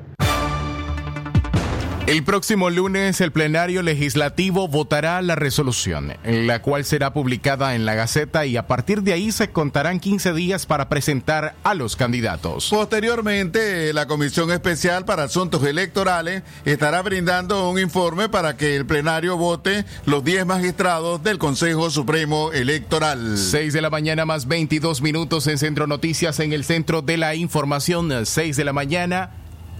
El 2.07 2.23
próximo 2.23 2.69
lunes 2.69 3.19
el 3.19 3.31
plenario 3.31 3.81
legislativo 3.81 4.67
votará 4.67 5.19
la 5.23 5.33
resolución, 5.33 6.13
la 6.23 6.61
cual 6.61 6.85
será 6.85 7.13
publicada 7.13 7.73
en 7.73 7.83
la 7.83 7.95
Gaceta 7.95 8.45
y 8.45 8.57
a 8.57 8.67
partir 8.67 9.01
de 9.01 9.13
ahí 9.13 9.31
se 9.31 9.49
contarán 9.49 9.99
15 9.99 10.33
días 10.33 10.67
para 10.67 10.87
presentar 10.87 11.55
a 11.63 11.73
los 11.73 11.95
candidatos. 11.95 12.69
Posteriormente, 12.69 13.91
la 13.91 14.05
Comisión 14.05 14.51
Especial 14.51 15.05
para 15.05 15.23
Asuntos 15.23 15.63
Electorales 15.63 16.43
estará 16.63 17.01
brindando 17.01 17.71
un 17.71 17.79
informe 17.79 18.29
para 18.29 18.55
que 18.55 18.75
el 18.75 18.85
plenario 18.85 19.35
vote 19.35 19.83
los 20.05 20.23
10 20.23 20.45
magistrados 20.45 21.23
del 21.23 21.39
Consejo 21.39 21.89
Supremo 21.89 22.51
Electoral. 22.51 23.35
6 23.35 23.73
de 23.73 23.81
la 23.81 23.89
mañana 23.89 24.25
más 24.25 24.47
22 24.47 25.01
minutos 25.01 25.47
en 25.47 25.57
Centro 25.57 25.87
Noticias 25.87 26.39
en 26.39 26.53
el 26.53 26.65
Centro 26.65 27.01
de 27.01 27.17
la 27.17 27.33
Información. 27.33 28.27
6 28.27 28.57
de 28.57 28.63
la 28.63 28.73
mañana 28.73 29.31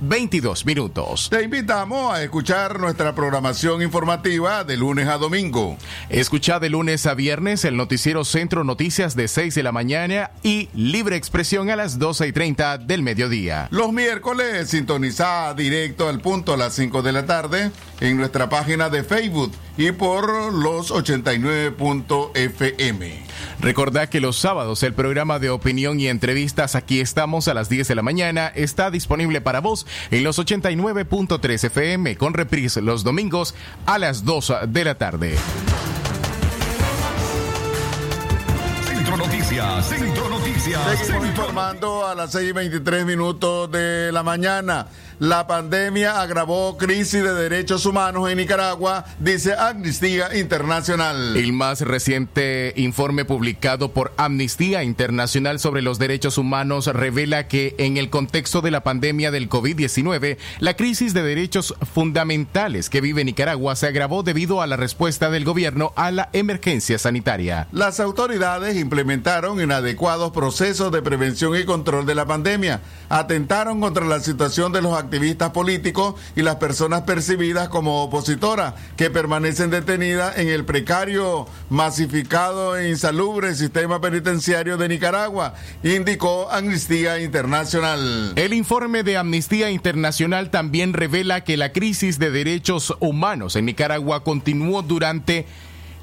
22 0.01 0.65
minutos. 0.65 1.29
Te 1.29 1.43
invitamos 1.43 2.13
a 2.13 2.23
escuchar 2.23 2.79
nuestra 2.79 3.15
programación 3.15 3.81
informativa 3.81 4.63
de 4.63 4.77
lunes 4.77 5.07
a 5.07 5.17
domingo. 5.17 5.77
Escucha 6.09 6.59
de 6.59 6.69
lunes 6.69 7.05
a 7.05 7.13
viernes 7.13 7.65
el 7.65 7.77
noticiero 7.77 8.25
Centro 8.25 8.63
Noticias 8.63 9.15
de 9.15 9.27
6 9.27 9.55
de 9.55 9.63
la 9.63 9.71
mañana 9.71 10.31
y 10.43 10.69
Libre 10.73 11.15
Expresión 11.15 11.69
a 11.69 11.75
las 11.75 11.99
12 11.99 12.27
y 12.27 12.31
30 12.31 12.77
del 12.79 13.03
mediodía. 13.03 13.67
Los 13.71 13.91
miércoles 13.91 14.69
sintoniza 14.69 15.53
directo 15.53 16.07
al 16.07 16.19
punto 16.19 16.53
a 16.53 16.57
las 16.57 16.73
5 16.73 17.01
de 17.01 17.11
la 17.11 17.25
tarde 17.25 17.71
en 17.99 18.17
nuestra 18.17 18.49
página 18.49 18.89
de 18.89 19.03
Facebook 19.03 19.51
y 19.77 19.91
por 19.91 20.53
los 20.53 20.91
89.fm. 20.91 23.24
Recordad 23.65 24.09
que 24.09 24.21
los 24.21 24.37
sábados 24.37 24.83
el 24.83 24.93
programa 24.93 25.39
de 25.39 25.49
opinión 25.49 25.99
y 25.99 26.07
entrevistas 26.07 26.75
Aquí 26.75 26.99
estamos 26.99 27.47
a 27.47 27.55
las 27.55 27.67
10 27.67 27.87
de 27.87 27.95
la 27.95 28.03
mañana 28.03 28.51
está 28.53 28.91
disponible 28.91 29.41
para 29.41 29.59
vos 29.59 29.87
en 30.11 30.23
los 30.23 30.37
89.3 30.37 31.63
FM 31.63 32.15
con 32.15 32.35
reprise 32.35 32.83
los 32.83 33.03
domingos 33.03 33.55
a 33.87 33.97
las 33.97 34.23
2 34.23 34.53
de 34.67 34.85
la 34.85 34.99
tarde. 34.99 35.35
Centro 38.85 39.17
Noticias, 39.17 39.89
Centro 39.89 40.29
Noticias. 40.29 40.81
Seguimos 40.99 41.07
Centro 41.07 41.25
informando 41.25 42.05
a 42.05 42.13
las 42.13 42.33
6 42.33 42.49
y 42.49 42.51
23 42.51 43.03
minutos 43.03 43.71
de 43.71 44.11
la 44.11 44.21
mañana. 44.21 44.85
La 45.19 45.47
pandemia 45.47 46.19
agravó 46.21 46.77
crisis 46.77 47.23
de 47.23 47.33
derechos 47.33 47.85
humanos 47.85 48.29
en 48.29 48.37
Nicaragua, 48.37 49.05
dice 49.19 49.53
Amnistía 49.53 50.35
Internacional. 50.37 51.37
El 51.37 51.53
más 51.53 51.79
reciente 51.79 52.73
informe 52.75 53.23
publicado 53.23 53.93
por 53.93 54.11
Amnistía 54.17 54.83
Internacional 54.83 55.61
sobre 55.61 55.81
los 55.81 55.99
derechos 55.99 56.37
humanos 56.37 56.87
revela 56.87 57.47
que 57.47 57.75
en 57.77 57.95
el 57.95 58.09
contexto 58.09 58.59
de 58.59 58.71
la 58.71 58.83
pandemia 58.83 59.31
del 59.31 59.47
COVID-19, 59.47 60.37
la 60.59 60.75
crisis 60.75 61.13
de 61.13 61.23
derechos 61.23 61.73
fundamentales 61.93 62.89
que 62.89 62.99
vive 62.99 63.23
Nicaragua 63.23 63.77
se 63.77 63.87
agravó 63.87 64.21
debido 64.21 64.61
a 64.61 64.67
la 64.67 64.75
respuesta 64.75 65.29
del 65.29 65.45
gobierno 65.45 65.93
a 65.95 66.11
la 66.11 66.29
emergencia 66.33 66.99
sanitaria. 66.99 67.69
Las 67.71 68.01
autoridades 68.01 68.75
implementaron 68.75 69.61
inadecuados 69.61 70.31
procesos 70.31 70.91
de 70.91 71.01
prevención 71.01 71.55
y 71.55 71.63
control 71.63 72.05
de 72.05 72.15
la 72.15 72.25
pandemia, 72.25 72.81
atentaron 73.07 73.79
contra 73.79 74.05
la 74.05 74.19
situación 74.19 74.73
de 74.73 74.81
los 74.81 75.04
activistas 75.05 75.51
políticos 75.51 76.15
y 76.35 76.41
las 76.41 76.55
personas 76.55 77.01
percibidas 77.01 77.69
como 77.69 78.03
opositoras 78.03 78.73
que 78.97 79.09
permanecen 79.09 79.69
detenidas 79.69 80.37
en 80.37 80.49
el 80.49 80.65
precario, 80.65 81.47
masificado 81.69 82.77
e 82.77 82.89
insalubre 82.89 83.55
sistema 83.55 84.01
penitenciario 84.01 84.77
de 84.77 84.89
Nicaragua, 84.89 85.55
indicó 85.83 86.51
Amnistía 86.51 87.21
Internacional. 87.21 88.33
El 88.35 88.53
informe 88.53 89.03
de 89.03 89.17
Amnistía 89.17 89.71
Internacional 89.71 90.49
también 90.49 90.93
revela 90.93 91.43
que 91.43 91.57
la 91.57 91.71
crisis 91.71 92.19
de 92.19 92.31
derechos 92.31 92.93
humanos 92.99 93.55
en 93.55 93.65
Nicaragua 93.65 94.23
continuó 94.23 94.81
durante 94.81 95.45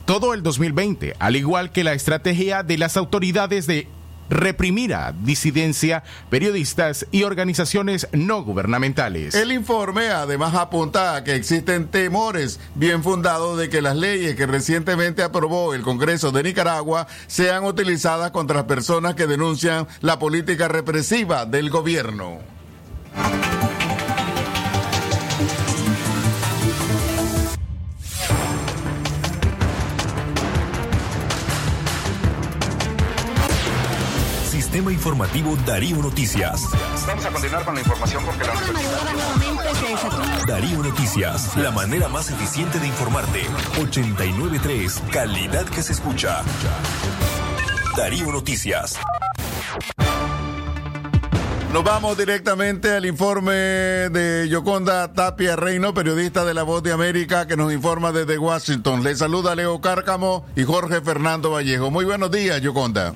todo 0.05 0.35
el 0.35 0.43
2020, 0.43 1.15
al 1.19 1.37
igual 1.37 1.71
que 1.71 1.85
la 1.85 1.93
estrategia 1.93 2.63
de 2.63 2.79
las 2.79 2.97
autoridades 2.97 3.67
de 3.67 3.87
reprimir 4.33 4.95
a 4.95 5.13
disidencia, 5.13 6.03
periodistas 6.31 7.07
y 7.11 7.23
organizaciones 7.23 8.09
no 8.13 8.43
gubernamentales. 8.43 9.35
El 9.35 9.53
informe 9.53 10.09
además 10.09 10.55
apunta 10.55 11.17
a 11.17 11.25
que 11.25 11.35
existen 11.35 11.89
temores 11.89 12.59
bien 12.75 13.03
fundados 13.03 13.59
de 13.59 13.69
que 13.69 13.83
las 13.83 13.97
leyes 13.97 14.35
que 14.35 14.47
recientemente 14.47 15.23
aprobó 15.23 15.75
el 15.75 15.83
Congreso 15.83 16.33
de 16.33 16.43
Nicaragua 16.43 17.07
sean 17.27 17.65
utilizadas 17.65 18.31
contra 18.31 18.67
personas 18.67 19.15
que 19.15 19.27
denuncian 19.27 19.87
la 20.01 20.19
política 20.19 20.69
represiva 20.69 21.47
del 21.47 21.71
gobierno. 21.71 22.39
Sistema 34.73 34.91
Informativo 34.91 35.55
Darío 35.67 35.97
Noticias. 35.99 36.63
Vamos 37.07 37.27
a 37.27 37.31
continuar 37.31 37.63
con 37.63 37.75
la 37.75 37.83
información 37.83 38.25
porque 38.25 38.43
la 38.43 38.55
Darío 40.47 40.83
Noticias, 40.83 41.55
la 41.59 41.71
manera 41.71 42.09
más 42.09 42.31
eficiente 42.31 42.79
de 42.79 42.87
informarte. 42.87 43.43
893, 43.83 45.03
calidad 45.13 45.67
que 45.67 45.83
se 45.83 45.93
escucha. 45.93 46.41
Darío 47.99 48.33
Noticias. 48.33 48.99
Nos 51.75 51.85
vamos 51.85 52.17
directamente 52.17 52.93
al 52.93 53.05
informe 53.05 53.53
de 53.53 54.49
Yoconda 54.49 55.13
Tapia 55.13 55.55
Reino, 55.55 55.93
periodista 55.93 56.47
de 56.47 56.55
La 56.55 56.63
Voz 56.63 56.83
de 56.83 56.93
América, 56.93 57.47
que 57.47 57.59
nos 57.59 57.75
informa 57.75 58.11
desde 58.11 58.39
Washington. 58.39 59.03
Le 59.03 59.15
saluda 59.17 59.55
Leo 59.55 59.83
Cárcamo 59.83 60.47
y 60.57 60.65
Jorge 60.65 61.03
Fernando 61.03 61.51
Vallejo. 61.51 61.91
Muy 61.91 62.07
buenos 62.07 62.31
días, 62.31 62.63
Yoconda. 62.63 63.13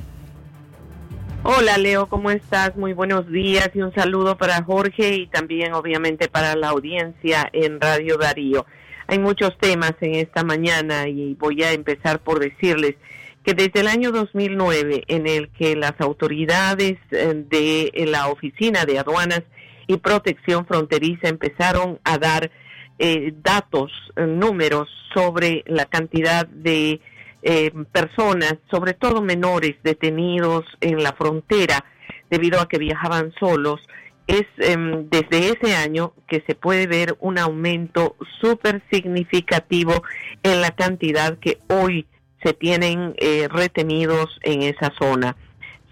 Hola 1.48 1.78
Leo, 1.78 2.08
¿cómo 2.08 2.32
estás? 2.32 2.76
Muy 2.76 2.92
buenos 2.92 3.30
días 3.30 3.70
y 3.72 3.80
un 3.80 3.94
saludo 3.94 4.36
para 4.36 4.64
Jorge 4.64 5.14
y 5.14 5.26
también 5.28 5.74
obviamente 5.74 6.26
para 6.26 6.56
la 6.56 6.70
audiencia 6.70 7.48
en 7.52 7.80
Radio 7.80 8.18
Darío. 8.18 8.66
Hay 9.06 9.20
muchos 9.20 9.56
temas 9.58 9.92
en 10.00 10.16
esta 10.16 10.42
mañana 10.42 11.06
y 11.06 11.34
voy 11.34 11.62
a 11.62 11.70
empezar 11.70 12.18
por 12.18 12.40
decirles 12.40 12.96
que 13.44 13.54
desde 13.54 13.78
el 13.78 13.86
año 13.86 14.10
2009 14.10 15.04
en 15.06 15.28
el 15.28 15.48
que 15.50 15.76
las 15.76 15.92
autoridades 16.00 16.98
eh, 17.12 17.44
de 17.48 17.92
la 18.08 18.26
Oficina 18.26 18.84
de 18.84 18.98
Aduanas 18.98 19.42
y 19.86 19.98
Protección 19.98 20.66
Fronteriza 20.66 21.28
empezaron 21.28 22.00
a 22.02 22.18
dar 22.18 22.50
eh, 22.98 23.32
datos, 23.44 23.92
eh, 24.16 24.26
números 24.26 24.88
sobre 25.14 25.62
la 25.68 25.84
cantidad 25.84 26.44
de 26.48 27.00
eh, 27.48 27.70
personas, 27.92 28.56
sobre 28.72 28.92
todo 28.92 29.22
menores 29.22 29.76
detenidos 29.84 30.64
en 30.80 31.00
la 31.00 31.12
frontera 31.12 31.84
debido 32.28 32.60
a 32.60 32.68
que 32.68 32.78
viajaban 32.78 33.32
solos, 33.38 33.78
es 34.26 34.46
em, 34.58 35.08
desde 35.08 35.52
ese 35.52 35.76
año 35.76 36.12
que 36.26 36.42
se 36.44 36.56
puede 36.56 36.88
ver 36.88 37.16
un 37.20 37.38
aumento 37.38 38.16
súper 38.40 38.82
significativo 38.90 40.02
en 40.42 40.60
la 40.60 40.72
cantidad 40.72 41.38
que 41.38 41.60
hoy 41.68 42.08
se 42.42 42.52
tienen 42.52 43.14
eh, 43.18 43.46
retenidos 43.48 44.40
en 44.42 44.62
esa 44.62 44.92
zona. 44.98 45.36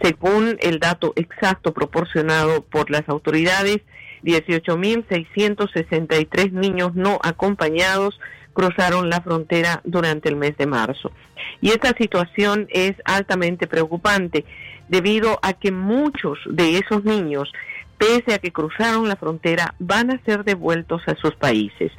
Según 0.02 0.56
el 0.60 0.80
dato 0.80 1.12
exacto 1.14 1.72
proporcionado 1.72 2.64
por 2.64 2.90
las 2.90 3.08
autoridades, 3.08 3.78
18.663 4.24 6.50
niños 6.50 6.96
no 6.96 7.20
acompañados 7.22 8.18
cruzaron 8.54 9.10
la 9.10 9.20
frontera 9.20 9.82
durante 9.84 10.30
el 10.30 10.36
mes 10.36 10.56
de 10.56 10.66
marzo. 10.66 11.12
Y 11.60 11.70
esta 11.70 11.92
situación 11.98 12.66
es 12.70 12.94
altamente 13.04 13.66
preocupante 13.66 14.46
debido 14.88 15.38
a 15.42 15.52
que 15.52 15.70
muchos 15.72 16.38
de 16.46 16.78
esos 16.78 17.04
niños, 17.04 17.52
pese 17.98 18.34
a 18.34 18.38
que 18.38 18.52
cruzaron 18.52 19.08
la 19.08 19.16
frontera, 19.16 19.74
van 19.78 20.10
a 20.10 20.22
ser 20.24 20.44
devueltos 20.44 21.02
a 21.06 21.14
sus 21.16 21.34
países. 21.34 21.92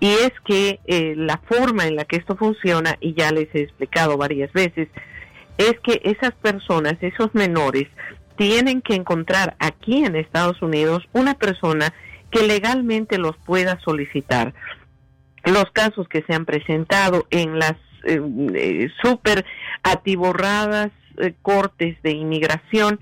Y 0.00 0.08
es 0.08 0.32
que 0.44 0.80
eh, 0.86 1.14
la 1.16 1.38
forma 1.38 1.86
en 1.86 1.96
la 1.96 2.04
que 2.04 2.16
esto 2.16 2.36
funciona, 2.36 2.96
y 3.00 3.14
ya 3.14 3.30
les 3.30 3.54
he 3.54 3.62
explicado 3.62 4.16
varias 4.16 4.52
veces, 4.52 4.88
es 5.58 5.78
que 5.80 6.00
esas 6.04 6.32
personas, 6.32 6.94
esos 7.00 7.34
menores, 7.34 7.88
tienen 8.36 8.80
que 8.80 8.94
encontrar 8.94 9.54
aquí 9.58 10.04
en 10.04 10.16
Estados 10.16 10.62
Unidos 10.62 11.06
una 11.12 11.34
persona 11.34 11.92
que 12.30 12.46
legalmente 12.46 13.18
los 13.18 13.36
pueda 13.36 13.78
solicitar 13.80 14.54
los 15.44 15.70
casos 15.72 16.08
que 16.08 16.22
se 16.22 16.34
han 16.34 16.44
presentado 16.44 17.26
en 17.30 17.58
las 17.58 17.74
eh, 18.04 18.20
eh, 18.54 18.88
súper 19.02 19.44
atiborradas 19.82 20.90
eh, 21.18 21.34
cortes 21.42 22.00
de 22.02 22.12
inmigración 22.12 22.98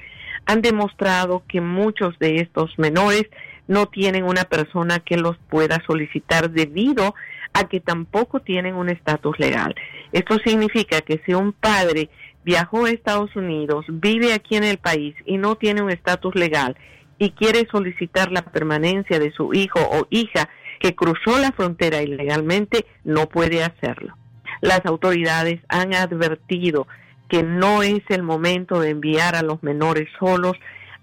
han 0.47 0.63
demostrado 0.63 1.45
que 1.47 1.61
muchos 1.61 2.19
de 2.19 2.37
estos 2.37 2.79
menores 2.79 3.25
no 3.69 3.87
tienen 3.87 4.25
una 4.25 4.45
persona 4.45 4.99
que 4.99 5.17
los 5.17 5.37
pueda 5.51 5.83
solicitar 5.87 6.51
debido 6.51 7.15
a 7.53 7.69
que 7.69 7.81
tampoco 7.81 8.41
tienen 8.41 8.75
un 8.75 8.89
estatus 8.89 9.39
legal. 9.39 9.75
Esto 10.13 10.39
significa 10.45 11.01
que 11.03 11.21
si 11.27 11.35
un 11.35 11.53
padre 11.53 12.09
viajó 12.45 12.87
a 12.87 12.91
Estados 12.91 13.35
Unidos, 13.37 13.85
vive 13.89 14.33
aquí 14.33 14.57
en 14.57 14.65
el 14.65 14.79
país 14.79 15.15
y 15.27 15.37
no 15.37 15.57
tiene 15.57 15.83
un 15.83 15.91
estatus 15.91 16.35
legal 16.35 16.77
y 17.19 17.31
quiere 17.31 17.67
solicitar 17.71 18.33
la 18.33 18.43
permanencia 18.43 19.19
de 19.19 19.33
su 19.33 19.53
hijo 19.53 19.81
o 19.81 20.07
hija 20.11 20.49
que 20.79 20.95
cruzó 20.95 21.39
la 21.39 21.53
frontera 21.53 22.03
ilegalmente 22.03 22.87
no 23.05 23.29
puede 23.29 23.63
hacerlo. 23.63 24.17
Las 24.61 24.85
autoridades 24.87 25.61
han 25.69 25.95
advertido 25.95 26.87
que 27.29 27.43
no 27.43 27.83
es 27.83 28.03
el 28.09 28.23
momento 28.23 28.81
de 28.81 28.91
enviar 28.91 29.37
a 29.37 29.43
los 29.43 29.63
menores 29.63 30.09
solos 30.19 30.57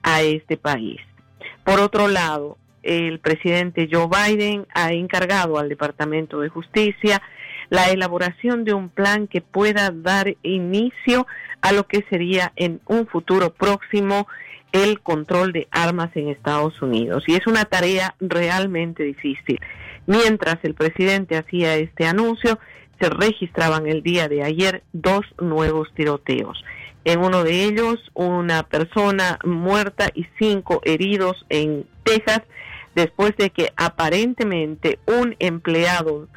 a 0.04 0.22
este 0.22 0.58
país. 0.58 1.00
Por 1.64 1.80
otro 1.80 2.08
lado, 2.08 2.58
el 2.84 3.20
presidente 3.20 3.90
Joe 3.92 4.08
Biden 4.08 4.68
ha 4.74 4.92
encargado 4.94 5.58
al 5.58 5.70
Departamento 5.70 6.40
de 6.40 6.50
Justicia 6.50 7.22
la 7.70 7.90
elaboración 7.90 8.64
de 8.64 8.74
un 8.74 8.90
plan 8.90 9.28
que 9.28 9.42
pueda 9.42 9.92
dar 9.92 10.36
inicio 10.44 11.26
a 11.62 11.72
lo 11.72 11.88
que 11.88 12.06
sería 12.10 12.54
en 12.56 12.80
un 12.86 13.08
futuro 13.08 13.52
próximo 13.54 14.28
el 14.76 15.00
control 15.00 15.54
de 15.54 15.70
armas 15.72 16.10
en 16.16 16.28
Estados 16.28 16.82
Unidos. 16.82 17.24
Y 17.28 17.36
es 17.36 17.48
una 17.48 17.64
tarea 17.64 18.14
realmente 18.20 19.04
difícil. 19.04 19.58
Mientras 20.06 20.58
el 20.64 20.74
presidente 20.74 21.38
hacía 21.38 21.76
este 21.76 22.06
anuncio, 22.06 22.60
se 23.00 23.10
registraban 23.10 23.88
el 23.88 24.04
día 24.04 24.28
de 24.28 24.44
ayer 24.44 24.84
dos 24.92 25.22
nuevos 25.40 25.88
tiroteos. 25.96 26.62
En 27.06 27.20
uno 27.20 27.44
de 27.46 27.64
ellos, 27.64 28.00
una 28.14 28.64
persona 28.64 29.40
muerta 29.46 30.10
y 30.14 30.26
cinco 30.38 30.82
heridos 30.84 31.46
en 31.48 31.86
Texas, 32.04 32.42
después 32.96 33.36
de 33.38 33.52
que 33.52 33.72
aparentemente 33.78 35.00
un 35.06 35.38
empleado 35.40 36.28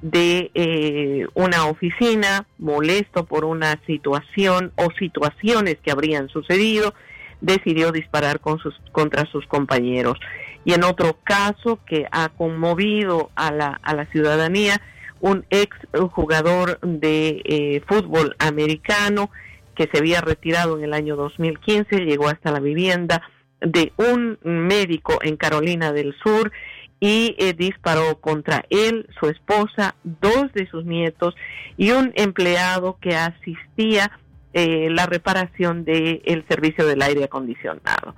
de 0.00 0.50
eh, 0.54 1.26
una 1.34 1.66
oficina, 1.66 2.46
molesto 2.58 3.26
por 3.26 3.44
una 3.44 3.78
situación 3.86 4.72
o 4.76 4.88
situaciones 4.98 5.76
que 5.82 5.92
habrían 5.92 6.28
sucedido, 6.28 6.94
decidió 7.42 7.92
disparar 7.92 8.40
con 8.40 8.58
sus, 8.58 8.74
contra 8.92 9.30
sus 9.30 9.46
compañeros. 9.46 10.18
Y 10.64 10.72
en 10.72 10.84
otro 10.84 11.18
caso 11.24 11.80
que 11.84 12.06
ha 12.10 12.30
conmovido 12.30 13.30
a 13.34 13.52
la, 13.52 13.80
a 13.82 13.94
la 13.94 14.06
ciudadanía, 14.06 14.80
un 15.20 15.44
ex 15.50 15.76
jugador 16.12 16.80
de 16.80 17.42
eh, 17.44 17.82
fútbol 17.86 18.34
americano 18.38 19.30
que 19.74 19.88
se 19.92 19.98
había 19.98 20.20
retirado 20.20 20.78
en 20.78 20.84
el 20.84 20.94
año 20.94 21.16
2015, 21.16 22.04
llegó 22.04 22.28
hasta 22.28 22.52
la 22.52 22.60
vivienda 22.60 23.22
de 23.60 23.92
un 23.96 24.38
médico 24.42 25.18
en 25.22 25.36
Carolina 25.36 25.92
del 25.92 26.14
Sur 26.22 26.52
y 27.00 27.34
eh, 27.38 27.52
disparó 27.52 28.20
contra 28.20 28.64
él, 28.70 29.08
su 29.18 29.26
esposa, 29.26 29.94
dos 30.04 30.52
de 30.54 30.68
sus 30.68 30.84
nietos 30.84 31.34
y 31.76 31.90
un 31.90 32.12
empleado 32.14 32.98
que 33.00 33.16
asistía 33.16 34.12
eh, 34.54 34.88
la 34.90 35.06
reparación 35.06 35.84
del 35.84 36.44
servicio 36.48 36.86
del 36.86 37.02
aire 37.02 37.24
acondicionado. 37.24 38.14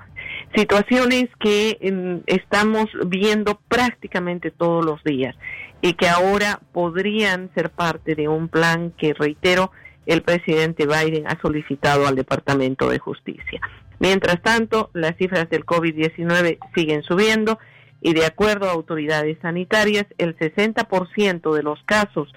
Situaciones 0.54 1.26
que 1.38 1.78
mm, 1.80 2.24
estamos 2.26 2.86
viendo 3.06 3.60
prácticamente 3.68 4.50
todos 4.50 4.84
los 4.84 5.02
días 5.04 5.36
y 5.80 5.92
que 5.94 6.08
ahora 6.08 6.60
podrían 6.72 7.50
ser 7.54 7.70
parte 7.70 8.14
de 8.14 8.28
un 8.28 8.48
plan 8.48 8.92
que, 8.96 9.14
reitero, 9.14 9.70
el 10.06 10.22
presidente 10.22 10.86
Biden 10.86 11.26
ha 11.26 11.40
solicitado 11.40 12.06
al 12.06 12.16
Departamento 12.16 12.88
de 12.88 12.98
Justicia. 12.98 13.60
Mientras 13.98 14.42
tanto, 14.42 14.90
las 14.92 15.16
cifras 15.16 15.48
del 15.50 15.64
COVID-19 15.64 16.58
siguen 16.74 17.02
subiendo 17.02 17.58
y 18.00 18.12
de 18.12 18.26
acuerdo 18.26 18.68
a 18.68 18.72
autoridades 18.72 19.38
sanitarias, 19.40 20.06
el 20.18 20.36
60% 20.36 21.54
de 21.54 21.62
los 21.62 21.82
casos 21.84 22.32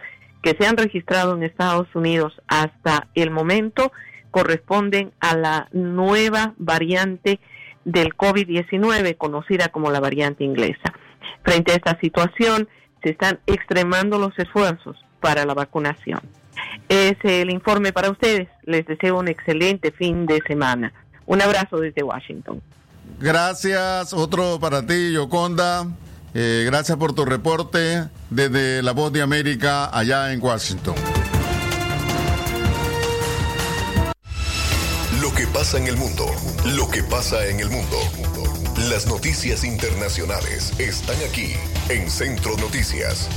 que 0.48 0.56
se 0.58 0.66
han 0.66 0.78
registrado 0.78 1.36
en 1.36 1.44
Estados 1.44 1.94
Unidos 1.94 2.32
hasta 2.48 3.10
el 3.16 3.32
momento 3.32 3.92
corresponden 4.32 5.12
a 5.20 5.36
la 5.36 5.68
nueva 5.74 6.54
variante 6.58 7.42
del 7.84 8.16
COVID-19, 8.16 9.18
conocida 9.18 9.68
como 9.68 9.92
la 9.92 10.00
variante 10.00 10.46
inglesa. 10.46 10.94
Frente 11.44 11.74
a 11.74 11.76
esta 11.76 12.00
situación, 12.00 12.70
se 13.04 13.10
están 13.10 13.42
extremando 13.46 14.18
los 14.20 14.40
esfuerzos 14.40 14.96
para 15.20 15.44
la 15.44 15.54
vacunación. 15.54 16.22
Es 16.88 17.18
el 17.24 17.50
informe 17.50 17.92
para 17.92 18.10
ustedes. 18.10 18.48
Les 18.64 18.86
deseo 18.86 19.20
un 19.20 19.28
excelente 19.28 19.92
fin 19.92 20.26
de 20.26 20.42
semana. 20.48 20.94
Un 21.26 21.42
abrazo 21.42 21.76
desde 21.76 22.04
Washington. 22.04 22.62
Gracias, 23.20 24.14
otro 24.14 24.62
para 24.62 24.86
ti, 24.86 25.12
Yoconda. 25.12 25.88
Eh, 26.34 26.64
gracias 26.66 26.98
por 26.98 27.14
tu 27.14 27.26
reporte 27.26 28.08
desde 28.30 28.84
La 28.84 28.92
Voz 28.92 29.12
de 29.12 29.22
América 29.22 29.86
allá 29.86 30.34
en 30.34 30.42
Washington. 30.42 30.96
Lo 35.22 35.34
que 35.34 35.48
pasa 35.48 35.78
en 35.78 35.88
el 35.88 35.98
mundo, 35.98 36.26
lo 36.76 36.90
que 36.90 37.04
pasa 37.04 37.46
en 37.48 37.60
el 37.60 37.70
mundo. 37.70 37.98
Las 38.90 39.08
noticias 39.08 39.64
internacionales 39.64 40.74
están 40.80 41.18
aquí 41.28 41.54
en 41.90 42.10
Centro 42.10 42.56
Noticias 42.58 43.28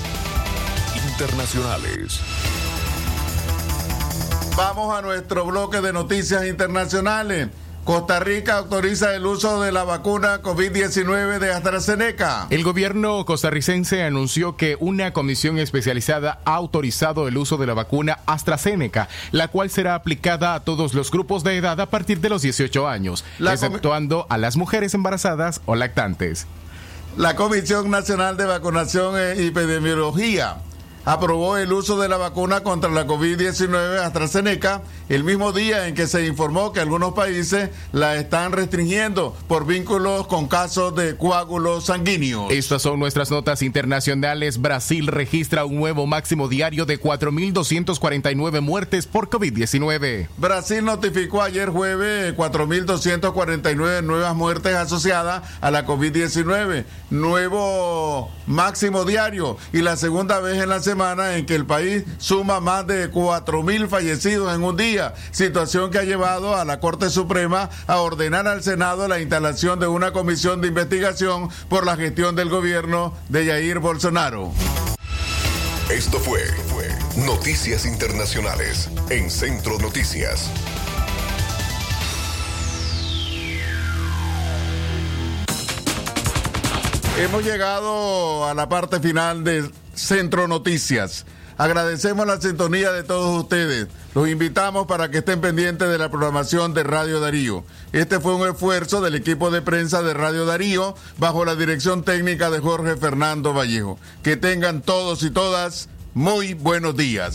Internacionales. 1.10 2.20
Vamos 4.56 4.94
a 4.94 5.00
nuestro 5.00 5.46
bloque 5.46 5.80
de 5.80 5.92
noticias 5.92 6.44
internacionales. 6.44 7.48
Costa 7.84 8.20
Rica 8.20 8.58
autoriza 8.58 9.14
el 9.16 9.24
uso 9.24 9.62
de 9.62 9.72
la 9.72 9.84
vacuna 9.84 10.42
COVID-19 10.42 11.38
de 11.38 11.52
AstraZeneca. 11.52 12.46
El 12.50 12.62
gobierno 12.62 13.24
costarricense 13.24 14.02
anunció 14.02 14.56
que 14.56 14.76
una 14.80 15.12
comisión 15.12 15.58
especializada 15.58 16.40
ha 16.44 16.54
autorizado 16.54 17.26
el 17.26 17.38
uso 17.38 17.56
de 17.56 17.66
la 17.66 17.74
vacuna 17.74 18.18
AstraZeneca, 18.26 19.08
la 19.32 19.48
cual 19.48 19.70
será 19.70 19.94
aplicada 19.94 20.54
a 20.54 20.60
todos 20.60 20.92
los 20.92 21.10
grupos 21.10 21.42
de 21.42 21.56
edad 21.56 21.80
a 21.80 21.86
partir 21.86 22.20
de 22.20 22.28
los 22.28 22.42
18 22.42 22.86
años, 22.86 23.24
exceptuando 23.40 24.26
a 24.28 24.36
las 24.36 24.56
mujeres 24.56 24.92
embarazadas 24.92 25.62
o 25.64 25.74
lactantes. 25.74 26.46
La 27.16 27.34
Comisión 27.34 27.90
Nacional 27.90 28.36
de 28.36 28.44
Vacunación 28.44 29.18
e 29.18 29.46
Epidemiología 29.46 30.58
aprobó 31.04 31.56
el 31.56 31.72
uso 31.72 31.98
de 31.98 32.08
la 32.08 32.16
vacuna 32.16 32.62
contra 32.62 32.90
la 32.90 33.06
COVID-19 33.06 33.98
AstraZeneca 33.98 34.82
el 35.08 35.24
mismo 35.24 35.52
día 35.52 35.88
en 35.88 35.94
que 35.94 36.06
se 36.06 36.26
informó 36.26 36.72
que 36.72 36.80
algunos 36.80 37.14
países 37.14 37.70
la 37.92 38.16
están 38.16 38.52
restringiendo 38.52 39.36
por 39.48 39.66
vínculos 39.66 40.26
con 40.26 40.46
casos 40.46 40.94
de 40.94 41.16
coágulos 41.16 41.86
sanguíneos. 41.86 42.50
Estas 42.50 42.82
son 42.82 43.00
nuestras 43.00 43.30
notas 43.30 43.62
internacionales. 43.62 44.60
Brasil 44.60 45.06
registra 45.06 45.64
un 45.64 45.76
nuevo 45.76 46.06
máximo 46.06 46.48
diario 46.48 46.86
de 46.86 47.00
4.249 47.00 48.60
muertes 48.60 49.06
por 49.06 49.28
COVID-19. 49.28 50.28
Brasil 50.36 50.84
notificó 50.84 51.42
ayer 51.42 51.70
jueves 51.70 52.36
4.249 52.36 54.02
nuevas 54.02 54.34
muertes 54.34 54.74
asociadas 54.74 55.42
a 55.60 55.70
la 55.70 55.86
COVID-19, 55.86 56.84
nuevo 57.10 58.30
máximo 58.46 59.04
diario 59.04 59.56
y 59.72 59.82
la 59.82 59.96
segunda 59.96 60.40
vez 60.40 60.62
en 60.62 60.68
la 60.68 60.80
semana 60.90 61.36
en 61.36 61.46
que 61.46 61.54
el 61.54 61.66
país 61.66 62.02
suma 62.18 62.58
más 62.58 62.84
de 62.84 63.12
4.000 63.12 63.88
fallecidos 63.88 64.52
en 64.52 64.64
un 64.64 64.76
día 64.76 65.14
situación 65.30 65.92
que 65.92 65.98
ha 65.98 66.02
llevado 66.02 66.56
a 66.56 66.64
la 66.64 66.80
Corte 66.80 67.10
Suprema 67.10 67.70
a 67.86 67.98
ordenar 67.98 68.48
al 68.48 68.64
Senado 68.64 69.06
la 69.06 69.20
instalación 69.20 69.78
de 69.78 69.86
una 69.86 70.10
comisión 70.12 70.60
de 70.60 70.66
investigación 70.66 71.48
por 71.68 71.86
la 71.86 71.96
gestión 71.96 72.34
del 72.34 72.48
gobierno 72.48 73.14
de 73.28 73.46
Jair 73.46 73.78
Bolsonaro. 73.78 74.50
Esto 75.88 76.18
fue, 76.18 76.40
fue 76.66 76.88
Noticias 77.24 77.86
Internacionales 77.86 78.90
en 79.10 79.30
Centro 79.30 79.78
Noticias. 79.78 80.50
Hemos 87.16 87.44
llegado 87.44 88.46
a 88.46 88.54
la 88.54 88.68
parte 88.68 88.98
final 88.98 89.44
de 89.44 89.70
Centro 90.00 90.48
Noticias. 90.48 91.26
Agradecemos 91.58 92.26
la 92.26 92.40
sintonía 92.40 92.90
de 92.90 93.02
todos 93.02 93.38
ustedes. 93.38 93.88
Los 94.14 94.28
invitamos 94.28 94.86
para 94.86 95.10
que 95.10 95.18
estén 95.18 95.42
pendientes 95.42 95.90
de 95.90 95.98
la 95.98 96.10
programación 96.10 96.72
de 96.72 96.84
Radio 96.84 97.20
Darío. 97.20 97.64
Este 97.92 98.18
fue 98.18 98.34
un 98.34 98.48
esfuerzo 98.48 99.02
del 99.02 99.14
equipo 99.14 99.50
de 99.50 99.60
prensa 99.60 100.02
de 100.02 100.14
Radio 100.14 100.46
Darío 100.46 100.94
bajo 101.18 101.44
la 101.44 101.56
dirección 101.56 102.02
técnica 102.02 102.48
de 102.48 102.60
Jorge 102.60 102.96
Fernando 102.96 103.52
Vallejo. 103.52 103.98
Que 104.22 104.38
tengan 104.38 104.80
todos 104.80 105.22
y 105.22 105.30
todas 105.30 105.90
muy 106.14 106.54
buenos 106.54 106.96
días. 106.96 107.34